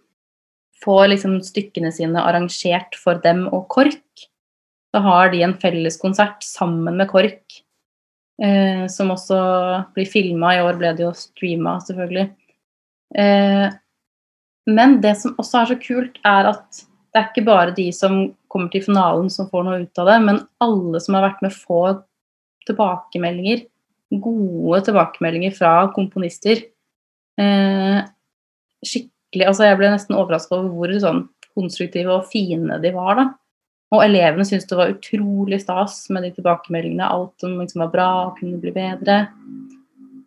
får 0.83 1.07
liksom 1.13 1.39
stykkene 1.41 1.91
sine 1.95 2.19
arrangert 2.19 2.95
for 2.99 3.15
dem 3.23 3.47
og 3.47 3.69
KORK. 3.69 4.27
Da 4.93 4.99
har 5.01 5.31
de 5.31 5.41
en 5.41 5.55
felleskonsert 5.57 6.43
sammen 6.43 6.97
med 6.97 7.09
KORK, 7.09 7.62
eh, 8.41 8.85
som 8.91 9.11
også 9.13 9.39
blir 9.95 10.09
filma. 10.09 10.55
I 10.55 10.63
år 10.63 10.79
ble 10.79 10.93
det 10.97 11.05
jo 11.05 11.11
streama, 11.17 11.77
selvfølgelig. 11.85 12.29
Eh, 13.19 13.67
men 14.73 14.97
det 15.03 15.15
som 15.19 15.35
også 15.41 15.59
er 15.59 15.71
så 15.73 15.79
kult, 15.81 16.17
er 16.25 16.49
at 16.53 16.83
det 17.13 17.21
er 17.21 17.29
ikke 17.29 17.45
bare 17.45 17.75
de 17.77 17.89
som 17.93 18.23
kommer 18.49 18.71
til 18.73 18.85
finalen 18.87 19.29
som 19.29 19.49
får 19.51 19.65
noe 19.67 19.83
ut 19.83 20.01
av 20.01 20.09
det, 20.09 20.17
men 20.23 20.41
alle 20.63 21.01
som 21.03 21.17
har 21.17 21.27
vært 21.27 21.43
med, 21.45 21.53
får 21.53 21.99
tilbakemeldinger. 22.69 23.67
Gode 24.23 24.79
tilbakemeldinger 24.87 25.53
fra 25.57 25.73
komponister. 25.93 26.63
Eh, 27.41 27.99
skikkelig 28.85 29.11
Altså, 29.33 29.65
jeg 29.65 29.77
ble 29.79 29.89
nesten 29.89 30.13
overraska 30.13 30.59
over 30.59 30.69
hvor 30.69 30.91
sånn 31.01 31.23
konstruktive 31.57 32.13
og 32.13 32.27
fine 32.29 32.77
de 32.83 32.91
var, 32.93 33.17
da. 33.17 33.25
Og 33.93 34.01
elevene 34.01 34.45
syntes 34.47 34.65
det 34.69 34.77
var 34.79 34.93
utrolig 34.95 35.59
stas 35.61 36.07
med 36.13 36.25
de 36.25 36.33
tilbakemeldingene. 36.33 37.05
Alt 37.05 37.43
som 37.43 37.55
liksom 37.59 37.83
var 37.85 37.93
bra 37.93 38.09
og 38.25 38.37
kunne 38.39 38.59
bli 38.61 38.73
bedre. 38.73 39.19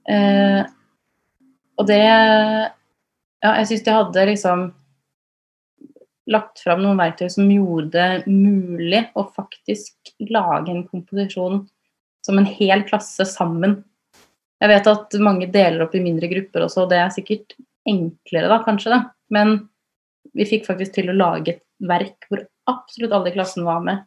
Eh, 0.08 0.62
og 1.76 1.88
det 1.90 2.02
Ja, 3.44 3.50
jeg 3.60 3.66
syns 3.68 3.82
de 3.84 3.92
hadde 3.92 4.22
liksom 4.30 4.60
lagt 6.32 6.62
fram 6.64 6.80
noen 6.82 6.98
verktøy 6.98 7.28
som 7.30 7.50
gjorde 7.50 7.92
det 7.94 8.30
mulig 8.30 9.04
å 9.14 9.26
faktisk 9.28 10.14
lage 10.32 10.72
en 10.72 10.86
komposisjon 10.88 11.60
som 12.26 12.40
en 12.40 12.48
hel 12.48 12.82
klasse 12.88 13.26
sammen. 13.28 13.76
Jeg 14.58 14.72
vet 14.72 14.90
at 14.90 15.16
mange 15.22 15.46
deler 15.52 15.84
opp 15.84 15.94
i 15.94 16.02
mindre 16.02 16.30
grupper 16.32 16.64
også, 16.66 16.86
og 16.86 16.90
det 16.90 16.98
er 16.98 17.14
sikkert 17.14 17.54
enklere 17.86 18.50
da, 18.50 18.58
kanskje, 18.64 18.96
da. 18.96 19.00
Men 19.30 19.58
vi 20.34 20.48
fikk 20.48 20.66
faktisk 20.66 20.96
til 20.96 21.12
å 21.12 21.18
lage 21.18 21.54
et 21.54 21.62
verk 21.86 22.26
hvor 22.30 22.42
absolutt 22.70 23.14
alle 23.16 23.30
i 23.30 23.36
klassen 23.36 23.66
var 23.66 23.82
med. 23.84 24.04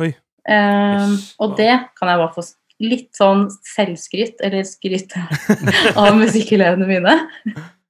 Oi. 0.00 0.12
Eh, 0.48 1.02
Yes. 1.02 1.34
og 1.38 1.56
det 1.56 1.70
kan 1.98 2.10
jeg 2.10 2.18
bare 2.18 2.34
få 2.34 2.42
litt 2.82 3.12
sånn 3.14 3.44
selvskryt, 3.62 4.40
eller 4.42 4.64
skryt 4.66 5.12
av 6.02 6.16
musikkelevene 6.18 6.88
mine. 6.88 7.14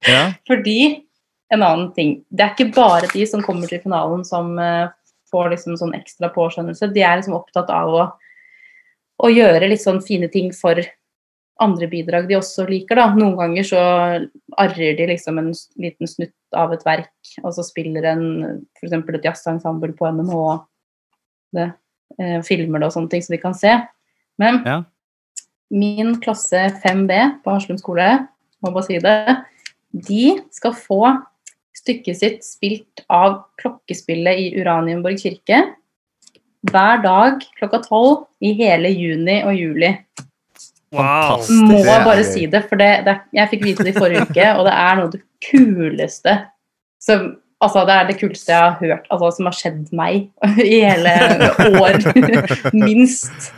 Ja. 0.05 0.33
Fordi 0.45 1.05
en 1.53 1.63
annen 1.63 1.93
ting 1.95 2.25
Det 2.29 2.43
er 2.43 2.51
ikke 2.53 2.73
bare 2.75 3.07
de 3.13 3.25
som 3.29 3.43
kommer 3.45 3.69
til 3.69 3.79
finalen 3.79 4.25
som 4.27 4.57
uh, 4.59 4.89
får 5.31 5.53
liksom 5.53 5.77
sånn 5.79 5.95
ekstra 5.97 6.29
påskjønnelse. 6.33 6.91
De 6.93 7.01
er 7.01 7.17
liksom 7.17 7.37
opptatt 7.37 7.69
av 7.73 7.93
å, 7.93 8.03
å 9.23 9.31
gjøre 9.31 9.69
litt 9.71 9.81
sånn 9.81 10.01
fine 10.05 10.29
ting 10.33 10.51
for 10.53 10.81
andre 11.61 11.87
bidrag 11.87 12.27
de 12.29 12.37
også 12.39 12.65
liker, 12.69 12.97
da. 12.97 13.09
Noen 13.13 13.35
ganger 13.37 13.67
så 13.67 13.81
arrer 14.59 14.97
de 14.97 15.07
liksom 15.11 15.37
en 15.39 15.51
liten 15.79 16.09
snutt 16.09 16.33
av 16.57 16.73
et 16.73 16.85
verk, 16.85 17.13
og 17.43 17.53
så 17.55 17.65
spiller 17.65 18.07
en 18.09 18.25
f.eks. 18.79 18.93
et 18.93 19.27
jazzensemble 19.29 19.93
på 19.97 20.09
NMH 20.09 20.37
det, 21.53 21.67
eh, 22.19 22.39
filmer 22.45 22.81
det 22.81 22.89
og 22.89 22.95
sånne 22.95 23.13
ting, 23.13 23.21
så 23.21 23.35
de 23.35 23.41
kan 23.41 23.53
se. 23.53 23.75
Men 24.39 24.63
Ja. 24.65 24.83
min 25.69 26.19
klasse 26.19 26.81
5B 26.83 27.43
på 27.43 27.53
Haslum 27.53 27.77
skole, 27.77 28.27
må 28.63 28.73
bare 28.73 28.83
si 28.83 28.97
det, 28.97 29.45
de 29.93 30.41
skal 30.51 30.73
få 30.73 31.23
stykket 31.75 32.17
sitt 32.17 32.43
spilt 32.43 33.03
av 33.09 33.45
klokkespillet 33.61 34.39
i 34.39 34.61
Uranienborg 34.61 35.19
kirke 35.19 35.75
hver 36.71 37.01
dag 37.03 37.43
klokka 37.59 37.81
tolv 37.83 38.25
i 38.41 38.53
hele 38.53 38.89
juni 38.89 39.41
og 39.43 39.53
juli. 39.57 39.91
Wow! 40.93 41.03
Fantastisk. 41.03 41.63
Må 41.69 41.79
er 41.83 42.03
bare 42.05 42.25
si 42.27 42.47
det, 42.49 42.65
for 42.69 42.81
det, 42.81 42.89
det, 43.07 43.15
jeg 43.35 43.51
fikk 43.53 43.63
vite 43.67 43.85
det 43.85 43.95
i 43.95 43.97
forrige 43.97 44.27
uke, 44.29 44.49
og 44.57 44.67
det 44.67 44.75
er 44.81 44.99
noe 44.99 45.07
av 45.09 45.15
det 45.15 45.23
kuleste 45.51 46.41
som 47.03 47.31
Altså, 47.63 47.85
det 47.87 47.93
er 47.95 48.07
det 48.09 48.17
kuleste 48.19 48.51
jeg 48.51 48.59
har 48.59 48.73
hørt, 48.75 49.05
altså, 49.07 49.27
som 49.37 49.47
har 49.47 49.53
skjedd 49.55 49.91
meg 49.95 50.25
i 50.67 50.81
hele 50.83 51.13
år, 51.79 51.93
minst. 52.75 53.53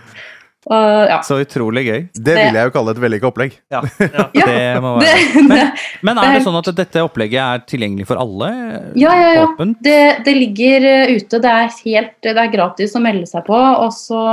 Uh, 0.65 1.05
ja. 1.09 1.17
Så 1.25 1.37
utrolig 1.43 1.83
gøy. 1.85 1.99
Det 2.13 2.35
vil 2.37 2.57
jeg 2.57 2.69
jo 2.69 2.73
kalle 2.73 2.93
et 2.95 3.01
vellykka 3.01 3.29
opplegg. 3.29 3.57
Ja, 3.73 3.83
Ja. 4.17 4.27
Ja, 4.33 4.45
det 4.45 4.81
må 4.81 4.95
være. 4.97 5.43
det, 5.49 5.65
Men 6.05 6.21
er 6.21 6.29
er 6.29 6.37
det 6.37 6.45
sånn 6.45 6.57
at 6.57 6.69
dette 6.77 7.03
opplegget 7.05 7.41
er 7.41 7.65
tilgjengelig 7.69 8.07
for 8.09 8.21
alle? 8.21 8.49
Ja, 8.97 9.13
ja, 9.13 9.29
ja. 9.41 9.67
Det, 9.85 9.99
det 10.25 10.33
ligger 10.37 10.87
eh, 10.89 11.13
ute. 11.19 11.41
Det 11.41 11.51
er 11.51 11.69
helt 11.83 12.15
Det 12.25 12.33
er 12.33 12.53
gratis 12.53 12.97
å 12.97 13.03
melde 13.03 13.29
seg 13.29 13.45
på. 13.45 13.57
Og 13.57 13.93
så 13.93 14.23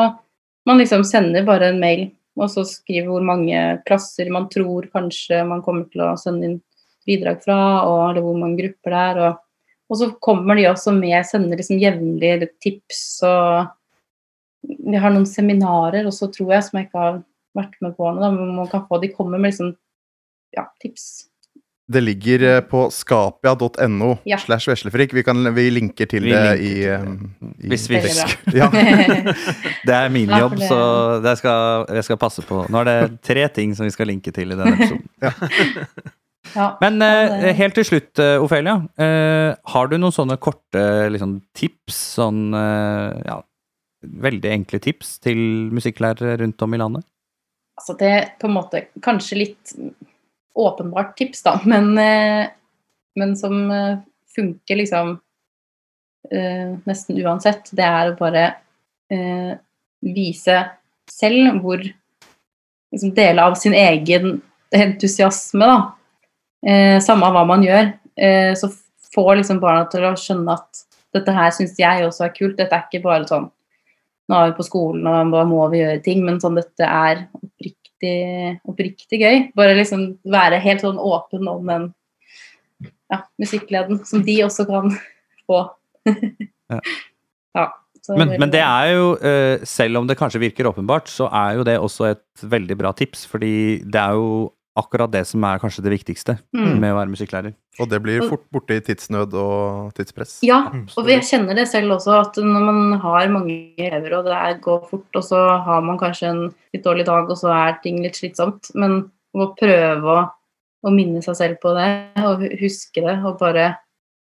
man 0.68 0.80
liksom 0.80 1.04
sender 1.04 1.44
bare 1.44 1.72
en 1.72 1.80
mail, 1.82 2.06
og 2.40 2.48
så 2.48 2.64
skriver 2.66 3.10
hvor 3.10 3.24
mange 3.26 3.58
klasser 3.86 4.30
man 4.32 4.48
tror 4.52 4.88
kanskje 4.92 5.42
man 5.48 5.62
kommer 5.64 5.88
til 5.92 6.04
å 6.06 6.14
sende 6.20 6.48
inn 6.48 6.60
bidrag 7.08 7.42
fra, 7.44 7.58
og 7.84 8.02
eller 8.10 8.24
hvor 8.24 8.38
mange 8.38 8.60
grupper 8.62 8.94
det 8.94 9.02
er. 9.10 9.20
Og, 9.26 9.40
og 9.92 10.00
så 10.00 10.08
kommer 10.24 10.58
de 10.58 10.68
også 10.70 10.94
med, 10.96 11.18
sender 11.28 11.60
liksom 11.60 11.80
jevnlig 11.82 12.50
tips 12.62 13.04
og 13.28 13.78
Vi 14.62 14.94
har 14.94 15.10
noen 15.10 15.26
seminarer 15.26 16.06
også, 16.06 16.28
tror 16.30 16.52
jeg, 16.54 16.62
som 16.62 16.78
jeg 16.78 16.86
ikke 16.86 17.00
har 17.02 17.16
vært 17.58 17.72
med 17.82 17.96
på 17.96 18.06
ennå. 18.06 18.28
men 18.30 18.52
Man 18.60 18.68
kan 18.70 18.84
få, 18.86 19.00
de 19.02 19.10
kommer 19.10 19.40
med 19.42 19.50
liksom 19.50 19.72
ja, 20.54 20.68
tips. 20.80 21.31
Det 21.92 22.00
ligger 22.02 22.42
eh, 22.48 22.60
på 22.64 22.86
skapia.no 22.94 24.12
Ja. 24.28 24.38
slash 24.40 24.68
veslefrikk. 24.70 25.12
Vi, 25.16 25.22
kan- 25.26 25.50
vi 25.54 25.66
linker 25.70 26.08
til 26.10 26.24
Vi 26.26 26.32
det 26.32 26.42
linker 26.42 26.64
i, 26.64 26.72
eh, 26.88 27.04
i 27.66 27.68
Hvis 27.72 27.88
vi 27.90 28.00
husker. 28.04 28.34
Ja. 28.56 28.70
Det 29.88 29.94
er 29.98 30.08
min 30.14 30.30
jobb, 30.30 30.56
så 30.62 30.80
det 31.24 31.36
skal, 31.40 31.86
jeg 31.98 32.04
skal 32.08 32.18
passe 32.22 32.42
på. 32.46 32.64
Nå 32.70 32.82
er 32.82 32.90
det 32.90 33.20
tre 33.26 33.46
ting 33.54 33.74
som 33.76 33.84
vi 33.88 33.94
skal 33.94 34.08
linke 34.12 34.32
til 34.34 34.52
i 34.54 34.58
denne 34.58 34.74
episoden. 34.78 35.06
ja. 35.22 35.32
Men 36.82 36.98
Ja, 37.00 37.38
eh, 37.48 37.54
helt 37.56 37.74
til 37.78 37.86
slutt, 37.86 38.18
eh, 38.20 38.34
Ofelia. 38.42 38.74
Eh, 39.00 39.54
har 39.72 39.86
du 39.88 39.94
noen 39.96 40.12
sånne 40.12 40.36
korte 40.42 40.82
liksom, 41.14 41.38
tips? 41.56 41.96
Sånn 42.18 42.50
eh, 42.58 43.20
ja, 43.28 43.38
veldig 44.26 44.50
enkle 44.50 44.80
tips 44.82 45.14
til 45.22 45.38
musikklærere 45.72 46.34
rundt 46.42 46.60
om 46.66 46.74
i 46.74 46.80
landet? 46.82 47.06
Altså 47.78 47.94
det 47.96 48.10
er 48.12 48.26
på 48.42 48.50
en 48.50 48.56
måte 48.58 48.82
kanskje 49.02 49.38
litt 49.38 49.72
åpenbart 50.54 51.16
tips, 51.16 51.42
da, 51.42 51.60
men, 51.64 51.98
eh, 51.98 52.46
men 53.14 53.36
som 53.36 53.70
eh, 53.70 53.98
funker 54.36 54.76
liksom 54.76 55.14
eh, 56.30 56.74
nesten 56.84 57.20
uansett, 57.24 57.72
det 57.72 57.86
er 57.86 58.12
å 58.12 58.18
bare 58.18 58.50
vise 60.00 60.54
selv 61.10 61.58
hvor 61.60 61.82
liksom 61.84 63.10
Dele 63.12 63.44
av 63.44 63.58
sin 63.60 63.74
egen 63.76 64.38
entusiasme, 64.72 65.66
da. 65.68 66.94
Samme 67.04 67.28
hva 67.34 67.42
man 67.44 67.60
gjør. 67.66 67.90
Så 68.56 68.70
får 69.12 69.42
liksom 69.42 69.60
barna 69.60 69.84
til 69.92 70.06
å 70.08 70.14
skjønne 70.16 70.56
at 70.56 70.80
dette 71.12 71.34
her 71.36 71.52
syns 71.52 71.76
jeg 71.76 72.06
også 72.06 72.24
er 72.24 72.32
kult. 72.38 72.56
Dette 72.56 72.72
er 72.72 72.86
ikke 72.88 73.02
bare 73.04 73.28
sånn 73.28 73.50
nå 74.32 74.38
er 74.38 74.50
vi 74.50 74.56
på 74.56 74.66
skolen 74.66 75.06
og 75.08 75.32
da 75.34 75.44
må 75.48 75.64
vi 75.72 75.82
gjøre 75.82 76.02
ting, 76.04 76.22
men 76.24 76.40
sånn 76.40 76.56
dette 76.56 76.86
er 76.86 77.26
oppriktig, 77.36 77.81
oppriktig 78.68 79.20
gøy. 79.22 79.44
Bare 79.58 79.76
liksom 79.78 80.06
være 80.24 80.60
helt 80.64 80.84
sånn 80.84 81.00
åpen 81.00 81.48
om 81.50 81.68
den 81.70 81.86
ja, 83.12 83.22
musikkleden 83.40 84.02
som 84.08 84.24
de 84.26 84.40
også 84.46 84.68
kan 84.70 84.90
få. 85.46 85.64
Ja. 86.72 86.78
ja 87.52 87.64
Men, 88.16 88.30
men 88.40 88.48
det 88.48 88.62
er 88.64 88.86
jo, 88.94 89.08
eh, 89.20 89.64
selv 89.68 90.00
om 90.00 90.06
det 90.08 90.16
kanskje 90.16 90.40
virker 90.40 90.70
åpenbart, 90.70 91.10
så 91.12 91.26
er 91.28 91.58
jo 91.58 91.66
det 91.68 91.74
også 91.76 92.06
et 92.08 92.44
veldig 92.48 92.76
bra 92.80 92.94
tips. 92.96 93.26
Fordi 93.28 93.82
det 93.84 94.00
er 94.00 94.16
jo 94.16 94.48
akkurat 94.78 95.10
det 95.12 95.22
som 95.28 95.44
er 95.44 95.60
kanskje 95.60 95.82
det 95.84 95.92
viktigste 95.92 96.38
mm. 96.56 96.76
med 96.80 96.94
å 96.94 96.96
være 96.96 97.12
musikklærer. 97.12 97.54
Og 97.80 97.88
det 97.92 97.98
blir 98.04 98.24
fort 98.28 98.44
borte 98.52 98.78
i 98.78 98.84
tidsnød 98.84 99.34
og 99.36 99.92
tidspress. 99.96 100.38
Ja, 100.46 100.62
Mm, 100.72 100.86
og 100.96 101.08
jeg 101.10 101.24
kjenner 101.28 101.56
det 101.58 101.66
selv 101.68 101.96
også, 101.96 102.14
at 102.22 102.38
når 102.40 102.62
man 102.64 103.00
har 103.02 103.28
mange 103.32 103.56
elever 103.76 104.14
og 104.18 104.28
det 104.28 104.36
er, 104.36 104.60
går 104.62 104.86
fort, 104.88 105.18
og 105.18 105.24
så 105.26 105.40
har 105.66 105.82
man 105.84 105.98
kanskje 106.00 106.30
en 106.30 106.42
litt 106.72 106.84
dårlig 106.84 107.04
dag, 107.08 107.28
og 107.28 107.36
så 107.38 107.50
er 107.52 107.80
ting 107.82 107.98
litt 108.00 108.16
slitsomt, 108.16 108.70
men 108.78 109.02
å 109.36 109.48
prøve 109.58 110.14
å, 110.14 110.22
å 110.86 110.92
minne 110.94 111.20
seg 111.24 111.36
selv 111.36 111.60
på 111.62 111.74
det, 111.76 111.88
og 112.24 112.44
huske 112.60 113.04
det, 113.04 113.18
og 113.20 113.40
bare 113.42 113.66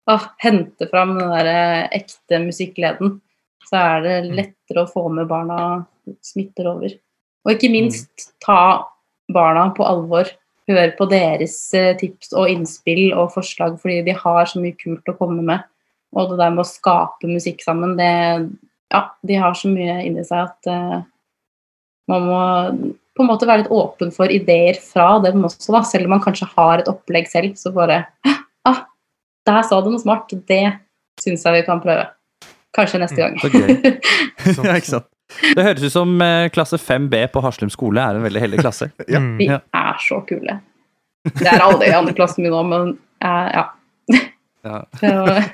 å, 0.07 0.19
hente 0.43 0.87
fram 0.93 1.17
den 1.19 1.33
der 1.35 1.51
eh, 1.51 1.89
ekte 1.99 2.43
musikkleden, 2.45 3.19
så 3.67 3.81
er 3.83 4.05
det 4.05 4.17
lettere 4.31 4.85
å 4.85 4.91
få 4.91 5.09
med 5.11 5.27
barna 5.31 5.87
smitter 6.23 6.71
over. 6.71 6.95
Og 7.47 7.55
ikke 7.55 7.73
minst 7.73 8.31
ta 8.43 8.61
barna 9.33 9.71
på 9.77 9.87
alvor. 9.87 10.29
Hør 10.67 10.93
på 10.99 11.07
deres 11.11 11.57
eh, 11.79 11.95
tips 11.99 12.33
og 12.35 12.51
innspill 12.51 13.13
og 13.15 13.31
forslag, 13.37 13.77
fordi 13.83 14.01
de 14.09 14.15
har 14.19 14.49
så 14.51 14.63
mye 14.63 14.75
kult 14.79 15.07
å 15.11 15.15
komme 15.19 15.45
med. 15.47 15.67
Og 16.17 16.33
det 16.33 16.41
der 16.41 16.55
med 16.55 16.65
å 16.65 16.69
skape 16.69 17.29
musikk 17.31 17.63
sammen, 17.67 17.97
det 17.99 18.13
Ja, 18.95 19.01
de 19.27 19.35
har 19.35 19.55
så 19.59 19.67
mye 19.67 19.99
inni 20.07 20.23
seg 20.23 20.45
at 20.47 20.69
uh, 20.71 21.01
man 22.07 22.27
må 22.29 22.43
på 23.17 23.25
en 23.25 23.31
måte 23.31 23.49
være 23.49 23.65
litt 23.65 23.73
åpen 23.75 24.13
for 24.15 24.31
ideer 24.31 24.79
fra 24.79 25.17
dem 25.25 25.43
også, 25.49 25.73
da. 25.75 25.81
Selv 25.89 26.07
om 26.07 26.15
man 26.15 26.23
kanskje 26.23 26.47
har 26.53 26.83
et 26.83 26.91
opplegg 26.91 27.27
selv, 27.31 27.57
så 27.59 27.73
bare 27.75 28.05
Ah, 28.67 28.85
der 29.47 29.63
sa 29.67 29.81
du 29.83 29.91
noe 29.91 30.03
smart. 30.03 30.31
Det 30.47 30.63
syns 31.23 31.47
jeg 31.47 31.59
vi 31.59 31.67
kan 31.67 31.83
prøve. 31.83 32.07
Kanskje 32.77 33.01
neste 33.03 33.23
gang. 33.23 33.39
Så 33.41 33.51
gøy. 33.51 33.71
Ja, 34.67 34.77
ikke 34.77 34.93
sant? 34.93 35.11
Det 35.57 35.65
høres 35.67 35.83
ut 35.89 35.93
som 35.95 36.13
eh, 36.23 36.47
klasse 36.55 36.79
5B 36.79 37.25
på 37.35 37.43
Haslum 37.43 37.71
skole 37.73 37.99
er 38.03 38.19
en 38.19 38.23
veldig 38.27 38.43
heldig 38.45 38.61
klasse. 38.63 38.91
Ja. 39.11 39.19
Mm. 39.23 39.37
De 39.41 39.49
Ja. 39.51 39.59
er 39.75 39.99
så 40.03 40.21
kule. 40.29 40.61
Det 41.27 41.49
er 41.51 41.63
alle 41.65 41.89
i 41.89 41.95
andre 41.97 42.15
klassen 42.15 42.45
min 42.47 42.55
òg, 42.55 42.69
men 42.71 42.93
uh, 43.25 43.49
ja. 43.51 43.65
Ja. 44.67 44.85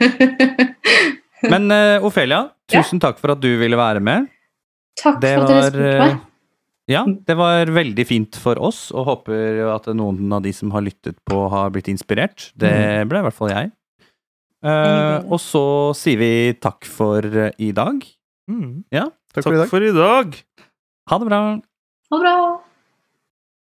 Men 1.53 1.71
uh, 1.73 2.05
Ofelia, 2.07 2.45
tusen 2.71 3.01
takk 3.03 3.17
for 3.19 3.33
at 3.35 3.41
du 3.43 3.49
ville 3.59 3.77
være 3.81 3.99
med. 4.05 4.29
Takk 5.01 5.17
Det 5.23 5.33
for 5.35 5.43
at 5.47 5.51
dere 5.51 5.71
spurte 5.73 5.97
meg. 6.05 6.21
Ja, 6.91 7.03
det 7.07 7.35
var 7.39 7.71
veldig 7.73 8.05
fint 8.07 8.37
for 8.39 8.59
oss, 8.63 8.91
og 8.93 9.07
håper 9.09 9.61
at 9.73 9.87
noen 9.97 10.33
av 10.37 10.43
de 10.45 10.53
som 10.55 10.71
har 10.75 10.85
lyttet 10.85 11.17
på, 11.27 11.39
har 11.51 11.71
blitt 11.75 11.89
inspirert. 11.91 12.51
Det 12.59 12.73
ble 13.11 13.23
i 13.23 13.27
hvert 13.27 13.37
fall 13.39 13.53
jeg. 13.55 13.71
Uh, 14.63 15.25
og 15.33 15.39
så 15.43 15.65
sier 15.99 16.21
vi 16.21 16.31
takk 16.63 16.87
for 16.87 17.25
i 17.57 17.71
dag. 17.75 18.03
Mm. 18.51 18.83
Takk 19.33 19.45
for 19.45 19.55
i 19.55 19.57
dag. 19.57 19.69
for 19.69 19.83
i 19.83 19.93
dag. 19.93 20.37
Ha 21.11 21.19
det 21.19 21.27
bra. 21.27 21.41
Ha 22.11 22.17
det 22.17 22.23
bra. 22.23 22.37